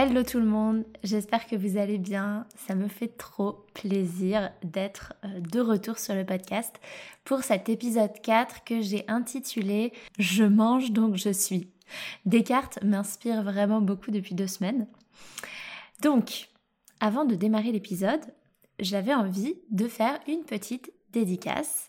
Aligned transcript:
Hello 0.00 0.22
tout 0.22 0.38
le 0.38 0.44
monde, 0.44 0.84
j'espère 1.02 1.48
que 1.48 1.56
vous 1.56 1.76
allez 1.76 1.98
bien. 1.98 2.46
Ça 2.54 2.76
me 2.76 2.86
fait 2.86 3.08
trop 3.08 3.66
plaisir 3.74 4.52
d'être 4.62 5.14
euh, 5.24 5.40
de 5.40 5.58
retour 5.58 5.98
sur 5.98 6.14
le 6.14 6.24
podcast 6.24 6.78
pour 7.24 7.42
cet 7.42 7.68
épisode 7.68 8.12
4 8.22 8.62
que 8.62 8.80
j'ai 8.80 9.04
intitulé 9.08 9.92
Je 10.20 10.44
mange 10.44 10.92
donc 10.92 11.16
je 11.16 11.30
suis. 11.30 11.72
Descartes 12.26 12.78
m'inspire 12.84 13.42
vraiment 13.42 13.80
beaucoup 13.80 14.12
depuis 14.12 14.36
deux 14.36 14.46
semaines. 14.46 14.86
Donc, 16.00 16.48
avant 17.00 17.24
de 17.24 17.34
démarrer 17.34 17.72
l'épisode, 17.72 18.22
j'avais 18.78 19.14
envie 19.14 19.56
de 19.72 19.88
faire 19.88 20.20
une 20.28 20.44
petite 20.44 20.92
dédicace 21.10 21.88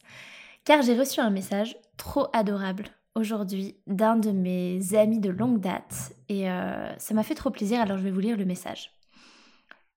car 0.66 0.82
j'ai 0.82 0.98
reçu 0.98 1.20
un 1.20 1.30
message 1.30 1.78
trop 1.96 2.26
adorable 2.34 2.86
aujourd'hui 3.16 3.78
d'un 3.88 4.16
de 4.16 4.32
mes 4.32 4.96
amis 4.96 5.20
de 5.20 5.30
longue 5.30 5.60
date 5.60 6.14
et 6.28 6.50
euh, 6.50 6.98
ça 6.98 7.14
m'a 7.14 7.24
fait 7.24 7.36
trop 7.36 7.50
plaisir 7.50 7.82
alors 7.82 7.98
je 7.98 8.04
vais 8.04 8.12
vous 8.12 8.20
lire 8.20 8.38
le 8.38 8.46
message. 8.46 8.92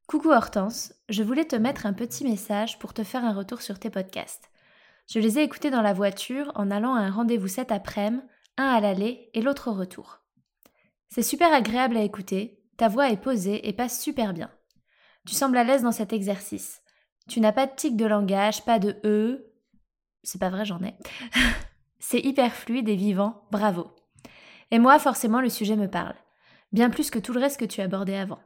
Coucou 0.07 0.31
Hortense, 0.31 0.95
je 1.09 1.23
voulais 1.23 1.45
te 1.45 1.57
mettre 1.57 1.87
un 1.87 1.93
petit 1.93 2.25
message 2.25 2.79
pour 2.79 2.93
te 2.93 3.05
faire 3.05 3.25
un 3.25 3.33
retour 3.33 3.63
sur 3.63 3.79
tes 3.79 3.91
podcasts. 3.91 4.51
Je 5.09 5.19
les 5.21 5.39
ai 5.39 5.43
écoutés 5.43 5.71
dans 5.71 5.83
la 5.83 5.93
voiture 5.93 6.53
en 6.55 6.71
allant 6.71 6.95
à 6.95 7.01
un 7.01 7.11
rendez-vous 7.11 7.49
cet 7.49 7.73
après-midi, 7.73 8.23
un 8.59 8.67
à 8.67 8.81
l'aller 8.81 9.31
et 9.33 9.41
l'autre 9.41 9.71
au 9.71 9.75
retour. 9.75 10.21
C'est 11.09 11.23
super 11.23 11.53
agréable 11.53 11.97
à 11.97 12.03
écouter, 12.03 12.63
ta 12.77 12.89
voix 12.89 13.11
est 13.11 13.21
posée 13.21 13.69
et 13.69 13.73
passe 13.73 14.01
super 14.01 14.35
bien. 14.35 14.51
Tu 15.27 15.35
sembles 15.35 15.57
à 15.57 15.65
l'aise 15.65 15.83
dans 15.83 15.93
cet 15.93 16.13
exercice. 16.13 16.83
Tu 17.29 17.41
n'as 17.41 17.53
pas 17.53 17.67
de 17.67 17.75
tic 17.75 17.97
de 17.97 18.07
langage, 18.07 18.65
pas 18.65 18.79
de 18.79 18.97
E. 19.05 19.53
C'est 20.23 20.41
pas 20.41 20.51
vrai, 20.51 20.65
j'en 20.65 20.83
ai. 20.83 20.95
C'est 22.05 22.19
hyper 22.19 22.53
fluide 22.53 22.89
et 22.89 22.97
vivant, 22.97 23.45
bravo. 23.53 23.87
Et 24.73 24.81
moi, 24.81 24.99
forcément, 24.99 25.41
le 25.41 25.49
sujet 25.49 25.77
me 25.77 25.87
parle. 25.87 26.17
Bien 26.73 26.91
plus 26.91 27.11
que 27.11 27.21
tout 27.21 27.33
le 27.33 27.39
reste 27.39 27.61
que 27.61 27.65
tu 27.65 27.81
abordais 27.81 28.17
avant. 28.17 28.41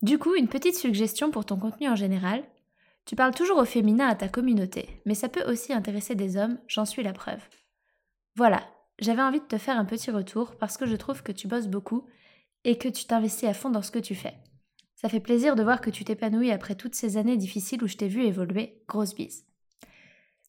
Du 0.00 0.16
coup, 0.16 0.36
une 0.36 0.46
petite 0.46 0.76
suggestion 0.76 1.32
pour 1.32 1.44
ton 1.44 1.56
contenu 1.56 1.88
en 1.88 1.96
général. 1.96 2.44
Tu 3.04 3.16
parles 3.16 3.34
toujours 3.34 3.58
au 3.58 3.64
féminin 3.64 4.06
à 4.06 4.14
ta 4.14 4.28
communauté, 4.28 5.02
mais 5.06 5.16
ça 5.16 5.28
peut 5.28 5.42
aussi 5.50 5.72
intéresser 5.72 6.14
des 6.14 6.36
hommes, 6.36 6.56
j'en 6.68 6.84
suis 6.84 7.02
la 7.02 7.12
preuve. 7.12 7.42
Voilà, 8.36 8.62
j'avais 9.00 9.22
envie 9.22 9.40
de 9.40 9.44
te 9.44 9.58
faire 9.58 9.76
un 9.76 9.84
petit 9.84 10.12
retour 10.12 10.54
parce 10.54 10.76
que 10.76 10.86
je 10.86 10.94
trouve 10.94 11.24
que 11.24 11.32
tu 11.32 11.48
bosses 11.48 11.68
beaucoup 11.68 12.06
et 12.62 12.78
que 12.78 12.88
tu 12.88 13.06
t'investis 13.06 13.48
à 13.48 13.54
fond 13.54 13.70
dans 13.70 13.82
ce 13.82 13.90
que 13.90 13.98
tu 13.98 14.14
fais. 14.14 14.34
Ça 14.94 15.08
fait 15.08 15.20
plaisir 15.20 15.56
de 15.56 15.64
voir 15.64 15.80
que 15.80 15.90
tu 15.90 16.04
t'épanouis 16.04 16.52
après 16.52 16.76
toutes 16.76 16.94
ces 16.94 17.16
années 17.16 17.36
difficiles 17.36 17.82
où 17.82 17.88
je 17.88 17.96
t'ai 17.96 18.08
vu 18.08 18.22
évoluer. 18.22 18.84
Grosse 18.86 19.16
bise. 19.16 19.48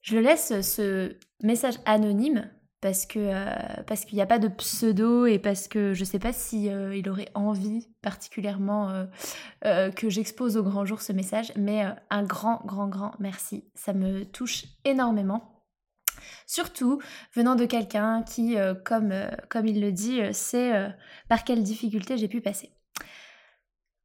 Je 0.01 0.15
le 0.15 0.21
laisse 0.21 0.61
ce 0.61 1.15
message 1.41 1.75
anonyme 1.85 2.49
parce 2.81 3.07
euh, 3.17 3.95
qu'il 4.05 4.15
n'y 4.15 4.21
a 4.21 4.25
pas 4.25 4.39
de 4.39 4.47
pseudo 4.47 5.25
et 5.25 5.39
parce 5.39 5.67
que 5.67 5.93
je 5.93 6.01
ne 6.01 6.05
sais 6.05 6.19
pas 6.19 6.31
si 6.31 6.69
euh, 6.69 6.95
il 6.95 7.09
aurait 7.09 7.29
envie 7.33 7.89
particulièrement 8.01 9.05
euh, 9.65 9.91
que 9.91 10.09
j'expose 10.09 10.55
au 10.55 10.63
grand 10.63 10.85
jour 10.85 11.01
ce 11.01 11.11
message, 11.11 11.51
mais 11.57 11.83
un 12.09 12.23
grand 12.23 12.61
grand 12.65 12.87
grand 12.87 13.11
merci, 13.19 13.65
ça 13.75 13.93
me 13.93 14.23
touche 14.23 14.65
énormément. 14.85 15.65
Surtout 16.47 17.01
venant 17.33 17.55
de 17.55 17.65
quelqu'un 17.65 18.23
qui, 18.23 18.57
comme, 18.83 19.13
comme 19.49 19.67
il 19.67 19.79
le 19.79 19.91
dit, 19.91 20.21
sait 20.33 20.91
par 21.29 21.43
quelles 21.43 21.63
difficultés 21.63 22.17
j'ai 22.17 22.27
pu 22.27 22.41
passer. 22.41 22.71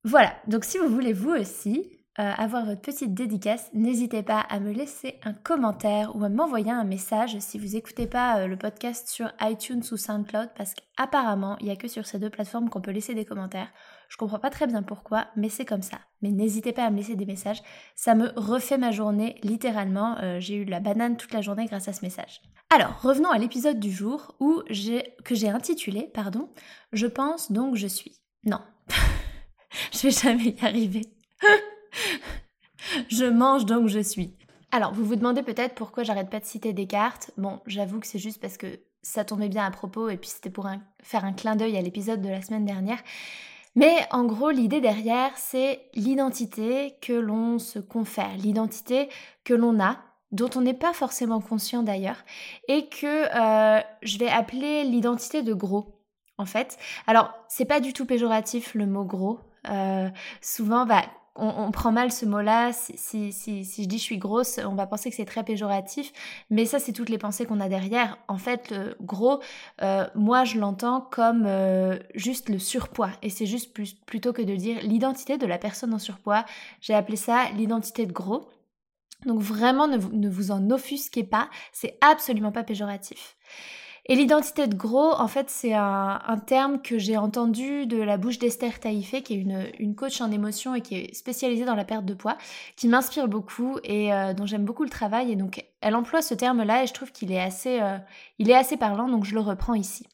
Voilà, 0.05 0.37
donc 0.47 0.65
si 0.65 0.79
vous 0.79 0.89
voulez 0.89 1.13
vous 1.13 1.31
aussi 1.31 2.04
euh, 2.21 2.31
avoir 2.37 2.65
votre 2.65 2.81
petite 2.81 3.13
dédicace, 3.13 3.69
n'hésitez 3.75 4.23
pas 4.23 4.39
à 4.39 4.61
me 4.61 4.71
laisser 4.71 5.19
un 5.25 5.33
commentaire 5.33 6.15
ou 6.15 6.23
à 6.23 6.29
m'envoyer 6.29 6.71
un 6.71 6.85
message 6.85 7.37
si 7.41 7.59
vous 7.59 7.75
n'écoutez 7.75 8.07
pas 8.07 8.39
euh, 8.39 8.47
le 8.47 8.57
podcast 8.57 9.09
sur 9.09 9.33
iTunes 9.41 9.83
ou 9.91 9.97
SoundCloud 9.97 10.51
parce 10.57 10.75
qu'apparemment 10.75 11.57
il 11.59 11.67
n'y 11.67 11.73
a 11.73 11.77
que 11.77 11.89
sur 11.89 12.07
ces 12.07 12.21
deux 12.21 12.31
plateformes 12.31 12.71
qu'on 12.71 12.81
peut 12.81 12.93
laisser 12.93 13.15
des 13.15 13.25
commentaires. 13.25 13.67
Je 14.09 14.17
comprends 14.17 14.39
pas 14.39 14.51
très 14.51 14.69
bien 14.69 14.85
pourquoi, 14.85 15.27
mais 15.35 15.49
c'est 15.49 15.65
comme 15.65 15.83
ça. 15.83 15.99
Mais 16.23 16.31
n'hésitez 16.31 16.73
pas 16.73 16.85
à 16.85 16.91
me 16.91 16.99
laisser 16.99 17.17
des 17.17 17.27
messages, 17.27 17.61
ça 17.97 18.15
me 18.15 18.31
refait 18.37 18.79
ma 18.79 18.93
journée 18.93 19.41
littéralement. 19.43 20.17
Euh, 20.23 20.39
j'ai 20.39 20.55
eu 20.55 20.65
la 20.65 20.79
banane 20.79 21.17
toute 21.17 21.33
la 21.33 21.41
journée 21.41 21.67
grâce 21.67 21.89
à 21.89 21.93
ce 21.93 22.05
message. 22.05 22.43
Alors 22.71 23.01
revenons 23.03 23.31
à 23.31 23.39
l'épisode 23.39 23.81
du 23.81 23.91
jour 23.91 24.37
où 24.39 24.63
que 24.69 25.35
j'ai 25.35 25.49
intitulé, 25.49 26.09
pardon, 26.15 26.49
je 26.93 27.09
pense 27.09 27.51
donc 27.51 27.75
je 27.75 27.89
suis. 27.89 28.21
Non, 28.45 28.61
je 29.93 30.03
vais 30.03 30.11
jamais 30.13 30.51
y 30.51 30.65
arriver. 30.65 31.03
je 33.09 33.25
mange 33.25 33.67
donc 33.67 33.89
je 33.89 34.01
suis. 34.01 34.37
Alors, 34.71 34.93
vous 34.93 35.05
vous 35.05 35.17
demandez 35.17 35.43
peut-être 35.43 35.75
pourquoi 35.75 36.03
j'arrête 36.03 36.31
pas 36.31 36.41
de 36.41 36.45
citer 36.45 36.73
Descartes. 36.73 37.31
Bon, 37.37 37.61
j'avoue 37.67 38.01
que 38.01 38.07
c'est 38.07 38.19
juste 38.19 38.41
parce 38.41 38.57
que 38.57 38.81
ça 39.03 39.25
tombait 39.25 39.49
bien 39.49 39.65
à 39.65 39.71
propos 39.71 40.09
et 40.09 40.17
puis 40.17 40.31
c'était 40.31 40.51
pour 40.51 40.69
faire 41.03 41.25
un 41.25 41.33
clin 41.33 41.55
d'œil 41.55 41.77
à 41.77 41.83
l'épisode 41.83 42.21
de 42.21 42.29
la 42.29 42.43
semaine 42.43 42.65
dernière. 42.65 42.99
Mais 43.77 44.07
en 44.11 44.25
gros, 44.25 44.51
l'idée 44.51 44.81
derrière, 44.81 45.31
c'est 45.37 45.81
l'identité 45.95 46.97
que 47.01 47.13
l'on 47.13 47.59
se 47.59 47.79
confère, 47.79 48.37
l'identité 48.37 49.09
que 49.45 49.55
l'on 49.55 49.81
a, 49.81 49.99
dont 50.33 50.51
on 50.57 50.61
n'est 50.61 50.75
pas 50.75 50.93
forcément 50.93 51.41
conscient 51.41 51.83
d'ailleurs, 51.83 52.25
et 52.69 52.89
que 52.89 53.07
euh, 53.07 53.81
je 54.03 54.19
vais 54.19 54.29
appeler 54.29 54.85
l'identité 54.85 55.43
de 55.43 55.55
gros, 55.55 56.01
en 56.39 56.47
fait. 56.47 56.79
Alors, 57.07 57.33
c'est 57.49 57.65
pas 57.65 57.81
du 57.81 57.93
tout 57.93 58.07
péjoratif 58.07 58.75
le 58.75 58.87
mot 58.87 59.05
gros. 59.05 59.39
Euh, 59.69 60.09
souvent, 60.41 60.87
bah, 60.87 61.05
on, 61.37 61.71
prend 61.73 61.91
mal 61.91 62.13
ce 62.13 62.27
mot-là. 62.27 62.73
Si, 62.73 63.33
si, 63.33 63.65
je 63.65 63.89
dis 63.89 63.99
je 63.99 64.03
suis 64.03 64.19
grosse, 64.19 64.61
on 64.65 64.75
va 64.75 64.87
penser 64.87 65.11
que 65.11 65.17
c'est 65.17 65.25
très 65.25 65.43
péjoratif. 65.43 66.13
Mais 66.51 66.65
ça, 66.65 66.79
c'est 66.79 66.93
toutes 66.93 67.09
les 67.09 67.19
pensées 67.19 67.45
qu'on 67.45 67.61
a 67.61 67.69
derrière. 67.69 68.19
En 68.29 68.39
fait, 68.39 68.71
le 68.71 68.97
gros, 69.01 69.41
euh, 69.83 70.07
moi, 70.15 70.45
je 70.45 70.59
l'entends 70.59 71.01
comme 71.01 71.45
euh, 71.47 71.99
juste 72.15 72.49
le 72.49 72.59
surpoids. 72.59 73.11
Et 73.23 73.31
c'est 73.31 73.47
juste 73.47 73.73
plus, 73.73 73.95
plutôt 73.95 74.33
que 74.33 74.43
de 74.43 74.55
dire 74.55 74.79
l'identité 74.83 75.37
de 75.37 75.47
la 75.47 75.59
personne 75.59 75.93
en 75.93 75.99
surpoids. 75.99 76.45
J'ai 76.81 76.95
appelé 76.95 77.17
ça 77.17 77.51
l'identité 77.57 78.07
de 78.07 78.13
gros. 78.13 78.49
Donc 79.27 79.41
vraiment, 79.41 79.89
ne, 79.89 79.97
ne 79.97 80.29
vous 80.29 80.51
en 80.51 80.71
offusquez 80.71 81.25
pas. 81.25 81.49
C'est 81.73 81.99
absolument 82.01 82.53
pas 82.53 82.63
péjoratif. 82.63 83.37
Et 84.07 84.17
l'identité 84.17 84.67
de 84.67 84.75
gros, 84.75 85.13
en 85.13 85.29
fait, 85.29 85.49
c'est 85.49 85.73
un, 85.73 86.21
terme 86.47 86.83
que 86.83 86.99
j'ai 86.99 87.17
entendu 87.17 87.87
de 87.87 87.97
la 87.97 88.19
bouche 88.19 88.39
d'Esther 88.39 88.79
Taïfé, 88.79 89.23
qui 89.23 89.35
est 89.35 89.39
une, 89.39 89.67
une, 89.79 89.95
coach 89.95 90.21
en 90.21 90.31
émotion 90.31 90.75
et 90.75 90.83
qui 90.83 90.97
est 90.97 91.15
spécialisée 91.15 91.65
dans 91.65 91.75
la 91.75 91.87
perte 91.87 92.05
de 92.05 92.13
poids, 92.13 92.37
qui 92.77 92.87
m'inspire 92.87 93.29
beaucoup 93.29 93.79
et 93.83 94.13
euh, 94.13 94.35
dont 94.35 94.45
j'aime 94.45 94.67
beaucoup 94.67 94.85
le 94.85 94.91
travail. 94.91 95.33
Et 95.33 95.37
donc, 95.37 95.65
elle 95.81 95.97
emploie 95.97 96.21
ce 96.21 96.35
terme-là 96.35 96.83
et 96.83 96.87
je 96.87 96.93
trouve 96.93 97.13
qu'il 97.13 97.33
est 97.33 97.41
assez, 97.41 97.81
euh, 97.81 97.97
est 98.39 98.53
assez 98.53 98.77
parlant, 98.77 99.09
donc 99.09 99.25
je 99.25 99.35
le 99.35 99.41
reprends 99.41 99.75
ici. 99.75 100.07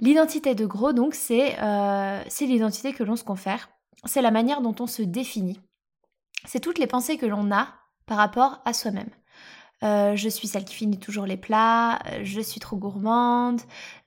L'identité 0.00 0.54
de 0.54 0.64
gros, 0.64 0.94
donc, 0.94 1.14
c'est 1.14 1.56
euh, 1.60 2.22
l'identité 2.40 2.94
que 2.94 3.04
l'on 3.04 3.16
se 3.16 3.24
confère. 3.24 3.68
C'est 4.06 4.22
la 4.22 4.30
manière 4.30 4.62
dont 4.62 4.74
on 4.80 4.86
se 4.86 5.02
définit. 5.02 5.60
C'est 6.46 6.60
toutes 6.60 6.78
les 6.78 6.86
pensées 6.86 7.18
que 7.18 7.26
l'on 7.26 7.52
a 7.52 7.68
par 8.06 8.16
rapport 8.16 8.62
à 8.64 8.72
soi-même. 8.72 9.10
Euh, 9.84 10.16
je 10.16 10.28
suis 10.28 10.48
celle 10.48 10.64
qui 10.64 10.74
finit 10.74 10.98
toujours 10.98 11.26
les 11.26 11.36
plats, 11.36 11.98
euh, 12.06 12.20
je 12.22 12.40
suis 12.40 12.60
trop 12.60 12.76
gourmande, 12.76 13.60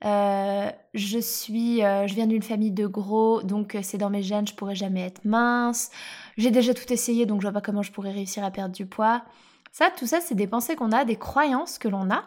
euh, 0.04 0.70
je 0.94 1.18
suis, 1.18 1.78
je 1.78 2.14
viens 2.14 2.26
d'une 2.26 2.42
famille 2.42 2.72
de 2.72 2.86
gros, 2.86 3.42
donc 3.42 3.76
c'est 3.82 3.98
dans 3.98 4.10
mes 4.10 4.22
gènes, 4.22 4.46
je 4.46 4.54
pourrais 4.54 4.74
jamais 4.74 5.02
être 5.02 5.24
mince. 5.24 5.90
J'ai 6.36 6.50
déjà 6.50 6.74
tout 6.74 6.92
essayé, 6.92 7.26
donc 7.26 7.40
je 7.40 7.46
vois 7.46 7.52
pas 7.52 7.60
comment 7.60 7.82
je 7.82 7.92
pourrais 7.92 8.12
réussir 8.12 8.44
à 8.44 8.50
perdre 8.50 8.74
du 8.74 8.86
poids. 8.86 9.22
Ça, 9.72 9.90
tout 9.96 10.06
ça, 10.06 10.20
c'est 10.20 10.34
des 10.34 10.46
pensées 10.46 10.76
qu'on 10.76 10.92
a, 10.92 11.04
des 11.04 11.16
croyances 11.16 11.78
que 11.78 11.88
l'on 11.88 12.10
a, 12.10 12.24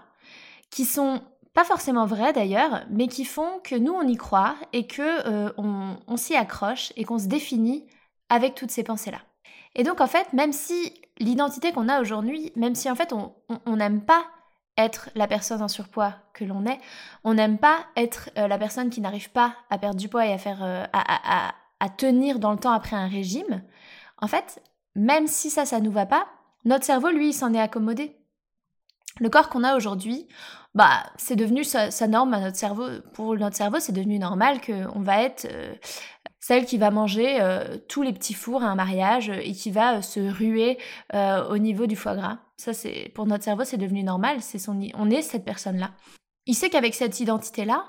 qui 0.69 0.85
sont 0.85 1.21
pas 1.53 1.63
forcément 1.65 2.05
vraies 2.05 2.33
d'ailleurs, 2.33 2.85
mais 2.89 3.07
qui 3.07 3.25
font 3.25 3.59
que 3.63 3.75
nous 3.75 3.93
on 3.93 4.07
y 4.07 4.15
croit 4.15 4.55
et 4.73 4.87
que 4.87 5.27
euh, 5.27 5.51
on, 5.57 6.17
s'y 6.17 6.35
accroche 6.35 6.93
et 6.95 7.03
qu'on 7.03 7.19
se 7.19 7.27
définit 7.27 7.85
avec 8.29 8.55
toutes 8.55 8.71
ces 8.71 8.83
pensées-là. 8.83 9.19
Et 9.75 9.83
donc 9.83 10.01
en 10.01 10.07
fait, 10.07 10.31
même 10.33 10.53
si 10.53 10.93
l'identité 11.19 11.71
qu'on 11.71 11.89
a 11.89 12.01
aujourd'hui, 12.01 12.51
même 12.55 12.75
si 12.75 12.89
en 12.89 12.95
fait 12.95 13.13
on 13.13 13.75
n'aime 13.75 14.01
pas 14.01 14.25
être 14.77 15.09
la 15.15 15.27
personne 15.27 15.61
en 15.61 15.67
surpoids 15.67 16.15
que 16.33 16.45
l'on 16.45 16.65
est, 16.65 16.79
on 17.23 17.33
n'aime 17.33 17.57
pas 17.57 17.85
être 17.95 18.29
euh, 18.37 18.47
la 18.47 18.57
personne 18.57 18.89
qui 18.89 19.01
n'arrive 19.01 19.31
pas 19.31 19.55
à 19.69 19.77
perdre 19.77 19.99
du 19.99 20.09
poids 20.09 20.25
et 20.25 20.33
à 20.33 20.37
faire 20.37 20.63
euh, 20.63 20.85
à, 20.93 21.89
tenir 21.97 22.39
dans 22.39 22.51
le 22.51 22.57
temps 22.57 22.71
après 22.71 22.95
un 22.95 23.07
régime, 23.07 23.63
en 24.21 24.27
fait, 24.27 24.61
même 24.95 25.27
si 25.27 25.49
ça, 25.49 25.65
ça 25.65 25.79
nous 25.79 25.91
va 25.91 26.05
pas, 26.05 26.27
notre 26.63 26.85
cerveau, 26.85 27.09
lui, 27.09 27.33
s'en 27.33 27.53
est 27.53 27.59
accommodé. 27.59 28.15
Le 29.19 29.29
corps 29.29 29.49
qu'on 29.49 29.63
a 29.63 29.75
aujourd'hui, 29.75 30.27
bah, 30.75 31.03
c'est 31.17 31.35
devenu 31.35 31.63
sa, 31.63 31.89
norme 32.07 32.33
à 32.35 32.39
notre 32.39 32.55
cerveau. 32.55 32.87
Pour 33.13 33.35
notre 33.35 33.57
cerveau, 33.57 33.79
c'est 33.79 33.91
devenu 33.91 34.19
normal 34.19 34.61
qu'on 34.61 35.01
va 35.01 35.23
être 35.23 35.47
euh, 35.51 35.73
celle 36.41 36.65
qui 36.65 36.77
va 36.77 36.91
manger 36.91 37.39
euh, 37.39 37.77
tous 37.87 38.01
les 38.01 38.11
petits 38.11 38.33
fours 38.33 38.63
à 38.63 38.67
un 38.67 38.75
mariage 38.75 39.29
et 39.29 39.53
qui 39.53 39.71
va 39.71 39.97
euh, 39.97 40.01
se 40.01 40.19
ruer 40.19 40.77
au 41.13 41.57
niveau 41.57 41.85
du 41.85 41.95
foie 41.95 42.15
gras. 42.15 42.39
Ça, 42.57 42.73
c'est 42.73 43.11
pour 43.15 43.25
notre 43.25 43.43
cerveau, 43.43 43.63
c'est 43.63 43.77
devenu 43.77 44.03
normal. 44.03 44.37
C'est 44.41 44.59
son, 44.59 44.79
on 44.95 45.09
est 45.09 45.21
cette 45.21 45.45
personne-là. 45.45 45.91
Il 46.47 46.55
sait 46.55 46.69
qu'avec 46.69 46.93
cette 46.95 47.19
identité-là, 47.19 47.85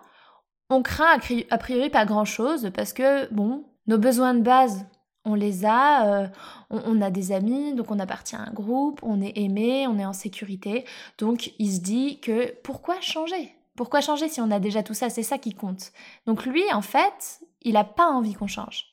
on 0.70 0.82
craint 0.82 1.18
a 1.50 1.58
priori 1.58 1.90
pas 1.90 2.04
grand-chose 2.04 2.70
parce 2.74 2.92
que 2.92 3.32
bon, 3.34 3.64
nos 3.86 3.98
besoins 3.98 4.34
de 4.34 4.42
base 4.42 4.86
on 5.24 5.34
les 5.34 5.64
a, 5.64 6.22
euh, 6.22 6.28
on, 6.70 7.00
a 7.00 7.10
des 7.10 7.32
amis, 7.32 7.74
donc 7.74 7.90
on 7.90 7.98
appartient 7.98 8.36
à 8.36 8.40
un 8.40 8.52
groupe, 8.52 9.00
on 9.02 9.20
est 9.20 9.36
aimé, 9.36 9.86
on 9.86 9.98
est 9.98 10.04
en 10.04 10.12
sécurité. 10.12 10.84
Donc 11.18 11.52
il 11.58 11.72
se 11.72 11.80
dit 11.80 12.18
que 12.20 12.52
pourquoi 12.62 13.00
changer? 13.00 13.54
Pourquoi 13.76 14.00
changer 14.00 14.28
si 14.28 14.40
on 14.40 14.50
a 14.50 14.60
déjà 14.60 14.82
tout 14.82 14.94
ça? 14.94 15.10
C'est 15.10 15.22
ça 15.22 15.38
qui 15.38 15.54
compte. 15.54 15.92
Donc 16.26 16.44
lui, 16.44 16.62
en 16.72 16.82
fait, 16.82 17.40
il 17.62 17.74
n'a 17.74 17.84
pas 17.84 18.06
envie 18.06 18.34
qu'on 18.34 18.46
change. 18.46 18.90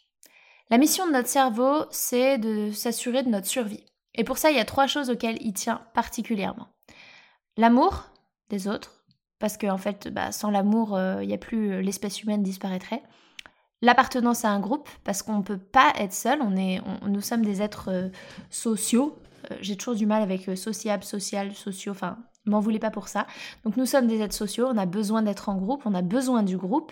La 0.70 0.78
mission 0.78 1.08
de 1.08 1.14
notre 1.14 1.28
cerveau, 1.28 1.86
c'est 1.90 2.38
de 2.38 2.72
s'assurer 2.72 3.24
de 3.24 3.30
notre 3.30 3.48
survie. 3.48 3.84
Et 4.16 4.24
pour 4.24 4.38
ça, 4.38 4.52
il 4.52 4.58
y 4.58 4.62
a 4.62 4.66
trois 4.66 4.88
choses 4.88 5.10
auxquelles 5.10 5.38
il 5.42 5.54
tient 5.54 5.82
particulièrement. 5.94 6.68
L'amour 7.58 8.06
des 8.50 8.68
autres, 8.68 9.04
parce 9.40 9.58
qu'en 9.58 9.74
en 9.74 9.78
fait, 9.78 10.10
bah, 10.10 10.32
sans 10.32 10.52
l'amour, 10.52 10.96
euh, 10.96 11.24
il 11.24 11.34
a 11.34 11.38
plus 11.38 11.72
euh, 11.72 11.82
l'espèce 11.82 12.22
humaine 12.22 12.44
disparaîtrait 12.44 13.04
l'appartenance 13.82 14.44
à 14.44 14.50
un 14.50 14.60
groupe, 14.60 14.90
parce 15.06 15.24
qu'on 15.24 15.38
ne 15.38 15.44
peut 15.44 15.58
pas 15.58 15.94
être 15.98 16.12
seul, 16.12 16.40
on 16.42 16.58
est, 16.58 16.82
nous 17.08 17.22
sommes 17.22 17.46
des 17.46 17.62
êtres 17.62 17.90
euh, 17.90 18.10
sociaux. 18.50 19.18
J'ai 19.62 19.78
toujours 19.78 19.96
du 19.96 20.06
mal 20.06 20.22
avec 20.22 20.58
sociable, 20.58 21.06
social, 21.06 21.56
sociaux, 21.56 21.94
enfin, 21.94 22.18
m'en 22.50 22.60
voulez 22.60 22.80
pas 22.80 22.92
pour 22.92 23.08
ça. 23.08 23.28
Donc 23.64 23.78
nous 23.78 23.86
sommes 23.86 24.08
des 24.08 24.22
êtres 24.22 24.36
sociaux, 24.36 24.68
on 24.70 24.78
a 24.78 24.86
besoin 24.86 25.22
d'être 25.22 25.50
en 25.50 25.56
groupe, 25.56 25.84
on 25.86 25.94
a 25.94 26.02
besoin 26.02 26.44
du 26.44 26.58
groupe, 26.58 26.92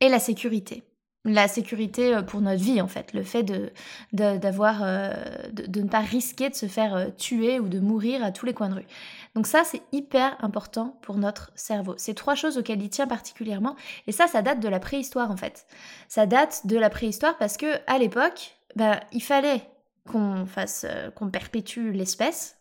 et 0.00 0.08
la 0.08 0.18
sécurité 0.18 0.84
la 1.26 1.48
sécurité 1.48 2.14
euh, 2.14 2.22
pour 2.22 2.40
notre 2.40 2.62
vie 2.62 2.80
en 2.80 2.88
fait, 2.88 3.12
le 3.12 3.22
fait 3.22 3.42
de, 3.42 3.70
d'avoir, 4.12 4.82
euh, 4.82 5.12
de, 5.52 5.80
ne 5.80 5.88
pas 5.88 6.00
risquer 6.00 6.48
de 6.48 6.54
se 6.54 6.66
faire 6.66 6.94
euh, 6.94 7.06
tuer 7.18 7.60
ou 7.60 7.68
de 7.68 7.80
mourir 7.80 8.24
à 8.24 8.30
tous 8.30 8.46
les 8.46 8.54
coins 8.54 8.68
de 8.68 8.76
rue. 8.76 8.86
Donc 9.34 9.46
ça 9.46 9.62
c'est 9.64 9.82
hyper 9.92 10.36
important 10.40 10.98
pour 11.02 11.16
notre 11.16 11.50
cerveau. 11.54 11.94
C'est 11.98 12.14
trois 12.14 12.34
choses 12.34 12.56
auxquelles 12.56 12.82
il 12.82 12.90
tient 12.90 13.06
particulièrement 13.06 13.76
et 14.06 14.12
ça 14.12 14.26
ça 14.26 14.40
date 14.40 14.60
de 14.60 14.68
la 14.68 14.80
préhistoire 14.80 15.30
en 15.30 15.36
fait. 15.36 15.66
Ça 16.08 16.26
date 16.26 16.66
de 16.66 16.78
la 16.78 16.90
préhistoire 16.90 17.36
parce 17.36 17.56
que 17.56 17.66
à 17.86 17.98
l'époque, 17.98 18.56
bah, 18.76 19.00
il 19.12 19.22
fallait 19.22 19.62
qu'on 20.08 20.46
fasse, 20.46 20.86
qu'on 21.16 21.30
perpétue 21.30 21.90
l'espèce. 21.90 22.55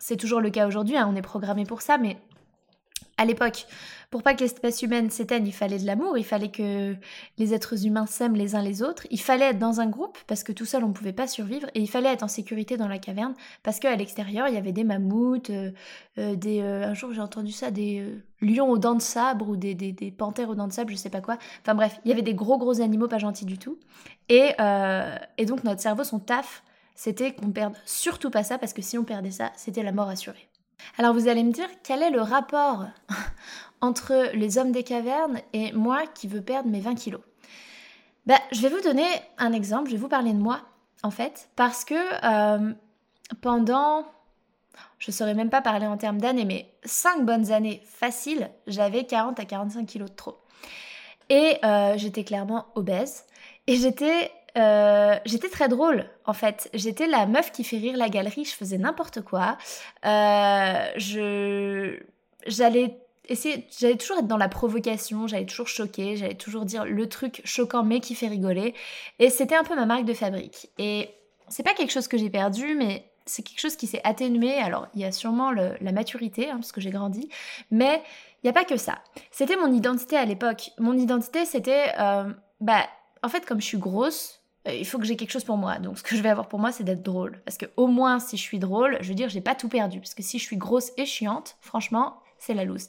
C'est 0.00 0.16
toujours 0.16 0.40
le 0.40 0.50
cas 0.50 0.66
aujourd'hui, 0.66 0.96
hein, 0.96 1.06
on 1.08 1.14
est 1.14 1.22
programmé 1.22 1.64
pour 1.64 1.82
ça, 1.82 1.98
mais 1.98 2.16
à 3.20 3.26
l'époque, 3.26 3.66
pour 4.10 4.22
pas 4.22 4.32
que 4.32 4.40
l'espèce 4.40 4.80
humaine 4.80 5.10
s'éteigne, 5.10 5.46
il 5.46 5.52
fallait 5.52 5.78
de 5.78 5.84
l'amour, 5.84 6.16
il 6.16 6.24
fallait 6.24 6.50
que 6.50 6.96
les 7.36 7.52
êtres 7.52 7.84
humains 7.86 8.06
s'aiment 8.06 8.34
les 8.34 8.54
uns 8.54 8.62
les 8.62 8.82
autres, 8.82 9.06
il 9.10 9.20
fallait 9.20 9.50
être 9.50 9.58
dans 9.58 9.80
un 9.80 9.86
groupe 9.88 10.16
parce 10.26 10.42
que 10.42 10.52
tout 10.52 10.64
seul 10.64 10.84
on 10.84 10.88
ne 10.88 10.94
pouvait 10.94 11.12
pas 11.12 11.26
survivre 11.26 11.68
et 11.74 11.80
il 11.80 11.86
fallait 11.86 12.08
être 12.08 12.22
en 12.22 12.28
sécurité 12.28 12.78
dans 12.78 12.88
la 12.88 12.98
caverne 12.98 13.34
parce 13.62 13.78
qu'à 13.78 13.94
l'extérieur 13.94 14.48
il 14.48 14.54
y 14.54 14.56
avait 14.56 14.72
des 14.72 14.84
mammouths, 14.84 15.50
euh, 15.50 15.70
euh, 16.16 16.34
des 16.34 16.62
euh, 16.62 16.88
un 16.88 16.94
jour 16.94 17.12
j'ai 17.12 17.20
entendu 17.20 17.52
ça 17.52 17.70
des 17.70 18.10
lions 18.40 18.70
aux 18.70 18.78
dents 18.78 18.94
de 18.94 19.02
sabre 19.02 19.50
ou 19.50 19.56
des, 19.56 19.74
des, 19.74 19.92
des, 19.92 20.10
panthères 20.10 20.48
aux 20.48 20.54
dents 20.54 20.66
de 20.68 20.72
sabre, 20.72 20.90
je 20.90 20.96
sais 20.96 21.10
pas 21.10 21.20
quoi. 21.20 21.36
Enfin 21.60 21.74
bref, 21.74 22.00
il 22.06 22.08
y 22.08 22.12
avait 22.12 22.22
des 22.22 22.34
gros 22.34 22.56
gros 22.56 22.80
animaux 22.80 23.06
pas 23.06 23.18
gentils 23.18 23.44
du 23.44 23.58
tout 23.58 23.78
et, 24.30 24.52
et 25.36 25.44
donc 25.44 25.62
notre 25.62 25.82
cerveau 25.82 26.04
son 26.04 26.20
taf 26.20 26.62
c'était 27.00 27.32
qu'on 27.32 27.50
perde 27.50 27.72
surtout 27.86 28.28
pas 28.28 28.44
ça 28.44 28.58
parce 28.58 28.74
que 28.74 28.82
si 28.82 28.98
on 28.98 29.04
perdait 29.04 29.30
ça 29.30 29.52
c'était 29.56 29.82
la 29.82 29.90
mort 29.90 30.10
assurée. 30.10 30.50
Alors 30.98 31.14
vous 31.14 31.28
allez 31.28 31.42
me 31.42 31.50
dire, 31.50 31.68
quel 31.82 32.02
est 32.02 32.10
le 32.10 32.20
rapport 32.20 32.84
entre 33.80 34.28
les 34.34 34.58
hommes 34.58 34.70
des 34.70 34.82
cavernes 34.82 35.40
et 35.54 35.72
moi 35.72 36.06
qui 36.06 36.28
veux 36.28 36.42
perdre 36.42 36.68
mes 36.68 36.80
20 36.80 36.96
kilos? 36.96 37.22
Ben, 38.26 38.36
Je 38.52 38.60
vais 38.60 38.68
vous 38.68 38.82
donner 38.82 39.06
un 39.38 39.54
exemple, 39.54 39.88
je 39.88 39.94
vais 39.94 40.00
vous 40.00 40.10
parler 40.10 40.34
de 40.34 40.38
moi 40.38 40.60
en 41.02 41.10
fait, 41.10 41.48
parce 41.56 41.86
que 41.86 41.94
euh, 41.94 42.74
pendant, 43.40 44.04
je 44.98 45.10
ne 45.10 45.14
saurais 45.14 45.34
même 45.34 45.48
pas 45.48 45.62
parler 45.62 45.86
en 45.86 45.96
termes 45.96 46.20
d'années, 46.20 46.44
mais 46.44 46.70
5 46.84 47.24
bonnes 47.24 47.50
années 47.50 47.80
faciles, 47.86 48.50
j'avais 48.66 49.06
40 49.06 49.40
à 49.40 49.46
45 49.46 49.86
kilos 49.86 50.10
de 50.10 50.16
trop. 50.16 50.36
Et 51.30 51.56
euh, 51.64 51.94
j'étais 51.96 52.24
clairement 52.24 52.66
obèse. 52.74 53.24
Et 53.66 53.76
j'étais 53.76 54.32
euh, 54.56 55.16
j'étais 55.24 55.48
très 55.48 55.68
drôle 55.68 56.06
en 56.24 56.32
fait. 56.32 56.70
J'étais 56.74 57.06
la 57.06 57.26
meuf 57.26 57.52
qui 57.52 57.64
fait 57.64 57.78
rire 57.78 57.96
la 57.96 58.08
galerie, 58.08 58.44
je 58.44 58.54
faisais 58.54 58.78
n'importe 58.78 59.22
quoi. 59.22 59.58
Euh, 60.04 60.86
j'allais 62.46 62.98
j'allais 63.28 63.96
toujours 63.96 64.18
être 64.18 64.26
dans 64.26 64.36
la 64.36 64.48
provocation, 64.48 65.28
j'allais 65.28 65.46
toujours 65.46 65.68
choquer, 65.68 66.16
j'allais 66.16 66.34
toujours 66.34 66.64
dire 66.64 66.84
le 66.84 67.08
truc 67.08 67.42
choquant 67.44 67.84
mais 67.84 68.00
qui 68.00 68.16
fait 68.16 68.26
rigoler 68.26 68.74
et 69.20 69.30
c'était 69.30 69.54
un 69.54 69.62
peu 69.62 69.76
ma 69.76 69.86
marque 69.86 70.04
de 70.04 70.14
fabrique. 70.14 70.70
Et 70.78 71.10
c'est 71.48 71.62
pas 71.62 71.74
quelque 71.74 71.92
chose 71.92 72.08
que 72.08 72.18
j'ai 72.18 72.30
perdu 72.30 72.74
mais 72.74 73.04
c'est 73.26 73.42
quelque 73.42 73.60
chose 73.60 73.76
qui 73.76 73.86
s'est 73.86 74.00
atténué. 74.04 74.54
Alors, 74.54 74.88
il 74.94 75.00
y 75.00 75.04
a 75.04 75.12
sûrement 75.12 75.52
la 75.52 75.92
maturité, 75.92 76.50
hein, 76.50 76.56
parce 76.56 76.72
que 76.72 76.80
j'ai 76.80 76.90
grandi, 76.90 77.28
mais 77.70 78.02
il 78.42 78.46
n'y 78.46 78.50
a 78.50 78.52
pas 78.52 78.64
que 78.64 78.76
ça. 78.76 78.98
C'était 79.30 79.56
mon 79.56 79.72
identité 79.72 80.16
à 80.16 80.24
l'époque. 80.24 80.70
Mon 80.78 80.96
identité, 80.96 81.44
c'était, 81.44 81.92
euh, 81.98 82.32
bah, 82.60 82.86
en 83.22 83.28
fait, 83.28 83.46
comme 83.46 83.60
je 83.60 83.66
suis 83.66 83.78
grosse, 83.78 84.39
euh, 84.68 84.74
il 84.74 84.86
faut 84.86 84.98
que 84.98 85.04
j'ai 85.04 85.16
quelque 85.16 85.30
chose 85.30 85.44
pour 85.44 85.56
moi. 85.56 85.78
Donc 85.78 85.98
ce 85.98 86.02
que 86.02 86.16
je 86.16 86.22
vais 86.22 86.28
avoir 86.28 86.48
pour 86.48 86.58
moi, 86.58 86.72
c'est 86.72 86.84
d'être 86.84 87.02
drôle. 87.02 87.40
Parce 87.44 87.56
que 87.56 87.66
au 87.76 87.86
moins, 87.86 88.18
si 88.18 88.36
je 88.36 88.42
suis 88.42 88.58
drôle, 88.58 88.98
je 89.00 89.08
veux 89.08 89.14
dire, 89.14 89.28
j'ai 89.28 89.40
pas 89.40 89.54
tout 89.54 89.68
perdu. 89.68 90.00
Parce 90.00 90.14
que 90.14 90.22
si 90.22 90.38
je 90.38 90.44
suis 90.44 90.56
grosse 90.56 90.92
et 90.96 91.06
chiante, 91.06 91.56
franchement, 91.60 92.20
c'est 92.38 92.54
la 92.54 92.64
loose. 92.64 92.88